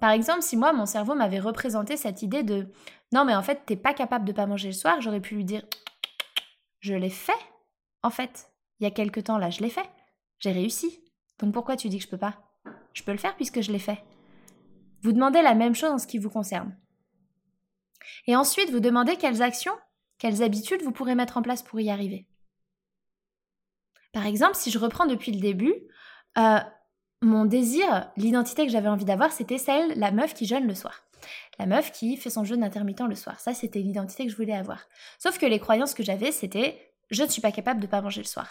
Par 0.00 0.10
exemple, 0.10 0.42
si 0.42 0.56
moi 0.56 0.72
mon 0.72 0.86
cerveau 0.86 1.14
m'avait 1.14 1.38
représenté 1.38 1.96
cette 1.96 2.22
idée 2.22 2.42
de 2.42 2.66
non 3.12 3.24
mais 3.24 3.34
en 3.34 3.42
fait 3.42 3.64
t'es 3.64 3.76
pas 3.76 3.94
capable 3.94 4.24
de 4.24 4.32
pas 4.32 4.46
manger 4.46 4.68
le 4.68 4.74
soir, 4.74 5.00
j'aurais 5.00 5.20
pu 5.20 5.36
lui 5.36 5.44
dire 5.44 5.62
je 6.80 6.94
l'ai 6.94 7.10
fait 7.10 7.32
en 8.02 8.10
fait. 8.10 8.50
Il 8.80 8.84
y 8.84 8.86
a 8.86 8.90
quelque 8.90 9.20
temps 9.20 9.38
là, 9.38 9.50
je 9.50 9.60
l'ai 9.60 9.70
fait. 9.70 9.88
J'ai 10.40 10.50
réussi. 10.50 11.00
Donc 11.38 11.54
pourquoi 11.54 11.76
tu 11.76 11.88
dis 11.88 11.98
que 11.98 12.04
je 12.04 12.08
peux 12.08 12.18
pas? 12.18 12.42
Je 12.92 13.04
peux 13.04 13.12
le 13.12 13.18
faire 13.18 13.36
puisque 13.36 13.60
je 13.60 13.70
l'ai 13.70 13.78
fait. 13.78 14.02
Vous 15.02 15.12
demandez 15.12 15.42
la 15.42 15.54
même 15.54 15.74
chose 15.74 15.90
en 15.90 15.98
ce 15.98 16.06
qui 16.06 16.18
vous 16.18 16.30
concerne. 16.30 16.76
Et 18.26 18.36
ensuite, 18.36 18.70
vous 18.70 18.80
demandez 18.80 19.16
quelles 19.16 19.42
actions, 19.42 19.76
quelles 20.18 20.42
habitudes 20.42 20.82
vous 20.82 20.92
pourrez 20.92 21.14
mettre 21.14 21.36
en 21.36 21.42
place 21.42 21.62
pour 21.62 21.80
y 21.80 21.90
arriver. 21.90 22.26
Par 24.12 24.26
exemple, 24.26 24.56
si 24.56 24.70
je 24.70 24.78
reprends 24.78 25.06
depuis 25.06 25.32
le 25.32 25.40
début, 25.40 25.74
euh, 26.38 26.58
mon 27.20 27.44
désir, 27.44 28.10
l'identité 28.16 28.66
que 28.66 28.72
j'avais 28.72 28.88
envie 28.88 29.04
d'avoir, 29.04 29.32
c'était 29.32 29.58
celle, 29.58 29.98
la 29.98 30.10
meuf 30.10 30.34
qui 30.34 30.46
jeûne 30.46 30.66
le 30.66 30.74
soir. 30.74 31.04
La 31.58 31.66
meuf 31.66 31.92
qui 31.92 32.16
fait 32.16 32.30
son 32.30 32.44
jeûne 32.44 32.64
intermittent 32.64 33.06
le 33.06 33.14
soir. 33.14 33.38
Ça, 33.38 33.54
c'était 33.54 33.78
l'identité 33.78 34.24
que 34.24 34.32
je 34.32 34.36
voulais 34.36 34.56
avoir. 34.56 34.88
Sauf 35.18 35.38
que 35.38 35.46
les 35.46 35.60
croyances 35.60 35.94
que 35.94 36.02
j'avais, 36.02 36.32
c'était 36.32 36.92
je 37.10 37.22
ne 37.22 37.28
suis 37.28 37.42
pas 37.42 37.52
capable 37.52 37.80
de 37.80 37.86
pas 37.86 38.00
manger 38.00 38.22
le 38.22 38.26
soir. 38.26 38.48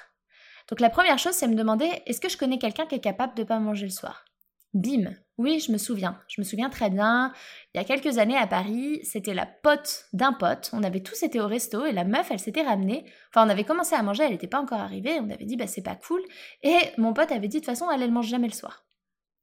Donc 0.70 0.80
la 0.80 0.90
première 0.90 1.18
chose, 1.18 1.34
c'est 1.34 1.48
me 1.48 1.56
demander 1.56 1.90
est-ce 2.06 2.22
que 2.22 2.30
je 2.30 2.38
connais 2.38 2.60
quelqu'un 2.60 2.86
qui 2.86 2.96
est 2.96 3.02
capable 3.02 3.36
de 3.36 3.44
pas 3.44 3.60
manger 3.60 3.86
le 3.86 3.92
soir? 3.92 4.26
Bim 4.74 5.12
Oui, 5.42 5.60
je 5.60 5.72
me 5.72 5.80
souviens. 5.80 6.22
Je 6.28 6.40
me 6.40 6.46
souviens 6.46 6.70
très 6.70 6.92
bien. 6.92 7.34
Il 7.74 7.80
y 7.80 7.82
a 7.82 7.84
quelques 7.84 8.20
années 8.20 8.38
à 8.38 8.46
Paris, 8.46 9.00
c'était 9.04 9.34
la 9.34 9.48
pote 9.48 10.06
d'un 10.14 10.34
pote. 10.34 10.70
On 10.72 10.84
avait 10.84 11.02
tous 11.02 11.24
été 11.24 11.42
au 11.42 11.48
resto 11.48 11.84
et 11.84 11.92
la 11.92 12.04
meuf, 12.04 12.30
elle 12.30 12.40
s'était 12.40 12.62
ramenée. 12.62 13.12
Enfin, 13.30 13.48
on 13.48 13.50
avait 13.50 13.64
commencé 13.64 13.96
à 13.96 14.04
manger, 14.04 14.24
elle 14.24 14.34
n'était 14.34 14.46
pas 14.46 14.62
encore 14.62 14.82
arrivée. 14.82 15.20
On 15.20 15.32
avait 15.32 15.46
dit, 15.46 15.58
bah 15.58 15.66
c'est 15.66 15.82
pas 15.82 15.96
cool. 15.96 16.22
Et 16.62 16.78
mon 17.00 17.12
pote 17.14 17.32
avait 17.32 17.48
dit, 17.48 17.58
de 17.58 17.62
toute 17.62 17.66
façon, 17.66 17.90
elle, 17.90 18.04
elle 18.04 18.12
mange 18.12 18.28
jamais 18.28 18.50
le 18.50 18.54
soir. 18.54 18.86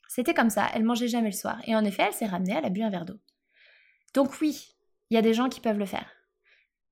C'était 0.06 0.34
comme 0.34 0.50
ça, 0.50 0.68
elle 0.72 0.84
mangeait 0.84 1.08
jamais 1.08 1.30
le 1.30 1.36
soir. 1.36 1.60
Et 1.66 1.74
en 1.74 1.84
effet, 1.84 2.04
elle 2.06 2.14
s'est 2.14 2.26
ramenée, 2.26 2.54
elle 2.56 2.64
a 2.64 2.70
bu 2.70 2.82
un 2.82 2.90
verre 2.90 3.04
d'eau. 3.04 3.18
Donc 4.14 4.40
oui, 4.40 4.68
il 5.10 5.16
y 5.16 5.18
a 5.18 5.22
des 5.22 5.34
gens 5.34 5.48
qui 5.48 5.60
peuvent 5.60 5.80
le 5.80 5.84
faire. 5.84 6.08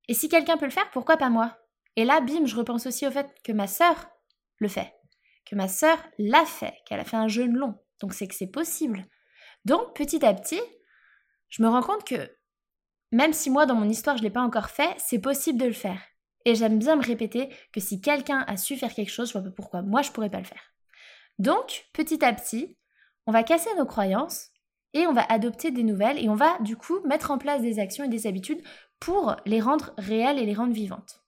Et 0.09 0.15
si 0.15 0.29
quelqu'un 0.29 0.57
peut 0.57 0.65
le 0.65 0.73
faire, 0.73 0.91
pourquoi 0.91 1.17
pas 1.17 1.31
moi? 1.31 1.57
Et 1.95 2.05
là, 2.05 2.21
bim, 2.21 2.45
je 2.45 2.57
repense 2.57 2.87
aussi 2.87 3.07
au 3.07 3.13
fait 3.13 3.33
que 3.45 3.53
ma 3.53 3.69
sœur, 3.69 3.95
le 4.59 4.67
fait, 4.67 4.93
que 5.49 5.55
ma 5.55 5.69
sœur 5.69 5.97
l'a 6.19 6.45
fait, 6.45 6.75
qu'elle 6.87 6.99
a 6.99 7.05
fait 7.05 7.17
un 7.17 7.29
jeûne 7.29 7.55
long. 7.55 7.79
Donc 8.01 8.15
c'est 8.15 8.29
que 8.29 8.35
c'est 8.35 8.47
possible. 8.47 9.05
Donc 9.65 9.95
petit 9.95 10.25
à 10.25 10.35
petit, 10.35 10.61
je 11.49 11.63
me 11.63 11.69
rends 11.69 11.83
compte 11.83 12.05
que 12.05 12.31
même 13.13 13.33
si 13.33 13.51
moi 13.51 13.67
dans 13.67 13.75
mon 13.75 13.89
histoire 13.89 14.17
je 14.17 14.23
ne 14.23 14.29
l'ai 14.29 14.33
pas 14.33 14.43
encore 14.43 14.71
fait, 14.71 14.95
c'est 14.99 15.21
possible 15.21 15.59
de 15.59 15.67
le 15.67 15.73
faire. 15.73 16.01
Et 16.45 16.55
j'aime 16.55 16.79
bien 16.79 16.97
me 16.97 17.05
répéter 17.05 17.49
que 17.73 17.81
si 17.81 18.01
quelqu'un 18.01 18.45
a 18.47 18.57
su 18.57 18.77
faire 18.77 18.95
quelque 18.95 19.11
chose, 19.11 19.29
je 19.29 19.33
vois 19.33 19.43
pas 19.43 19.51
pourquoi 19.51 19.83
moi 19.83 20.03
je 20.03 20.11
pourrais 20.11 20.31
pas 20.31 20.39
le 20.39 20.45
faire. 20.45 20.73
Donc 21.39 21.87
petit 21.93 22.25
à 22.25 22.33
petit, 22.33 22.77
on 23.27 23.33
va 23.33 23.43
casser 23.43 23.71
nos 23.77 23.87
croyances 23.87 24.51
et 24.93 25.07
on 25.07 25.13
va 25.13 25.23
adopter 25.23 25.71
des 25.71 25.83
nouvelles 25.83 26.23
et 26.23 26.29
on 26.29 26.35
va 26.35 26.59
du 26.61 26.77
coup 26.77 27.01
mettre 27.07 27.31
en 27.31 27.39
place 27.39 27.63
des 27.63 27.79
actions 27.79 28.05
et 28.05 28.09
des 28.09 28.27
habitudes 28.27 28.63
pour 29.01 29.37
les 29.45 29.61
rendre 29.61 29.93
réelles 29.99 30.39
et 30.39 30.47
les 30.47 30.55
rendre 30.55 30.73
vivantes 30.73 31.27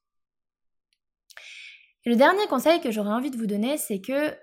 le 2.08 2.16
dernier 2.16 2.46
conseil 2.46 2.80
que 2.80 2.90
j'aurais 2.90 3.12
envie 3.12 3.30
de 3.30 3.36
vous 3.36 3.46
donner, 3.46 3.76
c'est 3.76 4.00
que 4.00 4.34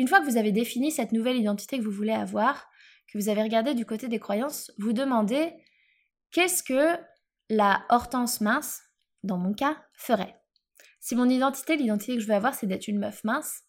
une 0.00 0.08
fois 0.08 0.20
que 0.20 0.24
vous 0.24 0.38
avez 0.38 0.50
défini 0.50 0.90
cette 0.90 1.12
nouvelle 1.12 1.36
identité 1.36 1.78
que 1.78 1.84
vous 1.84 1.90
voulez 1.90 2.12
avoir, 2.12 2.70
que 3.06 3.18
vous 3.18 3.28
avez 3.28 3.42
regardé 3.42 3.74
du 3.74 3.84
côté 3.84 4.08
des 4.08 4.18
croyances, 4.18 4.72
vous 4.78 4.94
demandez 4.94 5.52
qu'est-ce 6.30 6.62
que 6.62 6.98
la 7.50 7.84
Hortense 7.90 8.40
mince, 8.40 8.82
dans 9.24 9.36
mon 9.36 9.52
cas, 9.52 9.76
ferait? 9.92 10.40
Si 11.00 11.14
mon 11.14 11.28
identité, 11.28 11.76
l'identité 11.76 12.14
que 12.14 12.20
je 12.20 12.26
veux 12.26 12.34
avoir, 12.34 12.54
c'est 12.54 12.66
d'être 12.66 12.88
une 12.88 12.98
meuf 12.98 13.24
mince, 13.24 13.60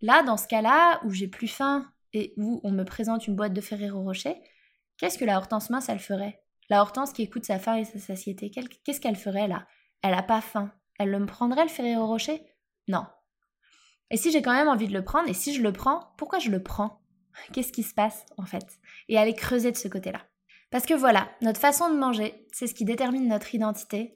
là, 0.00 0.24
dans 0.24 0.36
ce 0.36 0.48
cas-là, 0.48 1.00
où 1.04 1.10
j'ai 1.10 1.28
plus 1.28 1.46
faim 1.46 1.88
et 2.12 2.34
où 2.36 2.60
on 2.64 2.72
me 2.72 2.84
présente 2.84 3.28
une 3.28 3.36
boîte 3.36 3.52
de 3.52 3.60
Ferrero 3.60 4.02
Rocher, 4.02 4.36
qu'est-ce 4.96 5.18
que 5.18 5.24
la 5.24 5.36
Hortense 5.36 5.70
mince, 5.70 5.88
elle 5.88 6.00
ferait? 6.00 6.42
La 6.68 6.80
Hortense 6.80 7.12
qui 7.12 7.22
écoute 7.22 7.44
sa 7.44 7.60
faim 7.60 7.76
et 7.76 7.84
sa 7.84 8.00
satiété, 8.00 8.50
qu'est-ce 8.50 9.00
qu'elle 9.00 9.16
ferait 9.16 9.46
là? 9.46 9.68
Elle 10.02 10.14
a 10.14 10.22
pas 10.22 10.40
faim, 10.40 10.72
elle 10.98 11.16
me 11.16 11.26
prendrait 11.26 11.62
le 11.62 11.70
Ferrero 11.70 12.06
Rocher? 12.06 12.42
Non. 12.88 13.04
Et 14.10 14.16
si 14.16 14.30
j'ai 14.30 14.42
quand 14.42 14.52
même 14.52 14.68
envie 14.68 14.88
de 14.88 14.92
le 14.92 15.04
prendre, 15.04 15.28
et 15.28 15.34
si 15.34 15.54
je 15.54 15.62
le 15.62 15.72
prends, 15.72 16.14
pourquoi 16.16 16.38
je 16.38 16.50
le 16.50 16.62
prends? 16.62 17.00
Qu'est-ce 17.52 17.72
qui 17.72 17.82
se 17.82 17.94
passe 17.94 18.24
en 18.36 18.46
fait? 18.46 18.66
Et 19.08 19.18
aller 19.18 19.34
creuser 19.34 19.72
de 19.72 19.76
ce 19.76 19.88
côté-là. 19.88 20.22
Parce 20.70 20.86
que 20.86 20.94
voilà, 20.94 21.28
notre 21.42 21.60
façon 21.60 21.90
de 21.90 21.98
manger, 21.98 22.46
c'est 22.52 22.66
ce 22.66 22.74
qui 22.74 22.84
détermine 22.84 23.28
notre 23.28 23.54
identité. 23.54 24.14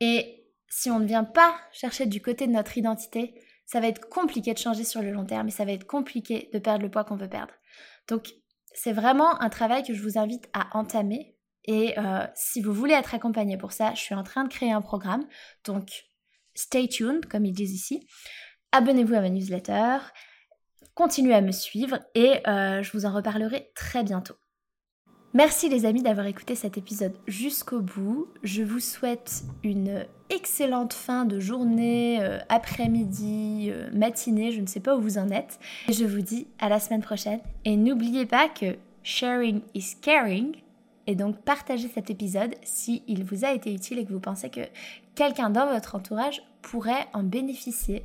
Et 0.00 0.46
si 0.68 0.90
on 0.90 1.00
ne 1.00 1.06
vient 1.06 1.24
pas 1.24 1.54
chercher 1.72 2.06
du 2.06 2.22
côté 2.22 2.46
de 2.46 2.52
notre 2.52 2.78
identité, 2.78 3.34
ça 3.66 3.80
va 3.80 3.88
être 3.88 4.08
compliqué 4.08 4.52
de 4.52 4.58
changer 4.58 4.84
sur 4.84 5.02
le 5.02 5.12
long 5.12 5.24
terme 5.24 5.48
et 5.48 5.52
ça 5.52 5.64
va 5.64 5.72
être 5.72 5.86
compliqué 5.86 6.48
de 6.52 6.58
perdre 6.58 6.82
le 6.82 6.90
poids 6.90 7.04
qu'on 7.04 7.16
veut 7.16 7.28
perdre. 7.28 7.54
Donc 8.08 8.32
c'est 8.72 8.92
vraiment 8.92 9.40
un 9.40 9.50
travail 9.50 9.82
que 9.82 9.94
je 9.94 10.02
vous 10.02 10.18
invite 10.18 10.48
à 10.52 10.76
entamer. 10.76 11.36
Et 11.64 11.98
euh, 11.98 12.26
si 12.34 12.62
vous 12.62 12.72
voulez 12.72 12.94
être 12.94 13.14
accompagné 13.14 13.56
pour 13.56 13.72
ça, 13.72 13.92
je 13.94 14.00
suis 14.00 14.14
en 14.14 14.22
train 14.22 14.44
de 14.44 14.48
créer 14.48 14.72
un 14.72 14.80
programme. 14.80 15.26
Donc 15.64 16.04
stay 16.54 16.88
tuned, 16.88 17.26
comme 17.26 17.44
ils 17.44 17.52
disent 17.52 17.74
ici. 17.74 18.06
Abonnez-vous 18.72 19.14
à 19.14 19.20
ma 19.20 19.30
newsletter, 19.30 19.98
continuez 20.94 21.34
à 21.34 21.40
me 21.40 21.50
suivre 21.50 21.98
et 22.14 22.46
euh, 22.46 22.82
je 22.82 22.92
vous 22.92 23.04
en 23.04 23.12
reparlerai 23.12 23.72
très 23.74 24.04
bientôt. 24.04 24.34
Merci 25.34 25.68
les 25.68 25.86
amis 25.86 26.02
d'avoir 26.02 26.26
écouté 26.26 26.54
cet 26.54 26.78
épisode 26.78 27.16
jusqu'au 27.26 27.80
bout. 27.80 28.28
Je 28.42 28.62
vous 28.62 28.80
souhaite 28.80 29.42
une 29.64 30.04
excellente 30.28 30.92
fin 30.92 31.24
de 31.24 31.40
journée, 31.40 32.18
euh, 32.20 32.38
après-midi, 32.48 33.70
euh, 33.70 33.88
matinée, 33.92 34.52
je 34.52 34.60
ne 34.60 34.66
sais 34.66 34.80
pas 34.80 34.96
où 34.96 35.00
vous 35.00 35.18
en 35.18 35.30
êtes. 35.30 35.58
Et 35.88 35.92
je 35.92 36.04
vous 36.04 36.20
dis 36.20 36.46
à 36.60 36.68
la 36.68 36.78
semaine 36.78 37.02
prochaine. 37.02 37.40
Et 37.64 37.76
n'oubliez 37.76 38.26
pas 38.26 38.48
que 38.48 38.76
sharing 39.02 39.62
is 39.74 39.96
caring. 40.00 40.56
Et 41.08 41.16
donc 41.16 41.40
partagez 41.42 41.88
cet 41.88 42.10
épisode 42.10 42.54
si 42.62 43.02
il 43.08 43.24
vous 43.24 43.44
a 43.44 43.52
été 43.52 43.72
utile 43.72 43.98
et 43.98 44.04
que 44.04 44.12
vous 44.12 44.20
pensez 44.20 44.48
que 44.48 44.60
quelqu'un 45.16 45.50
dans 45.50 45.72
votre 45.72 45.96
entourage 45.96 46.42
pourrait 46.62 47.06
en 47.14 47.24
bénéficier. 47.24 48.04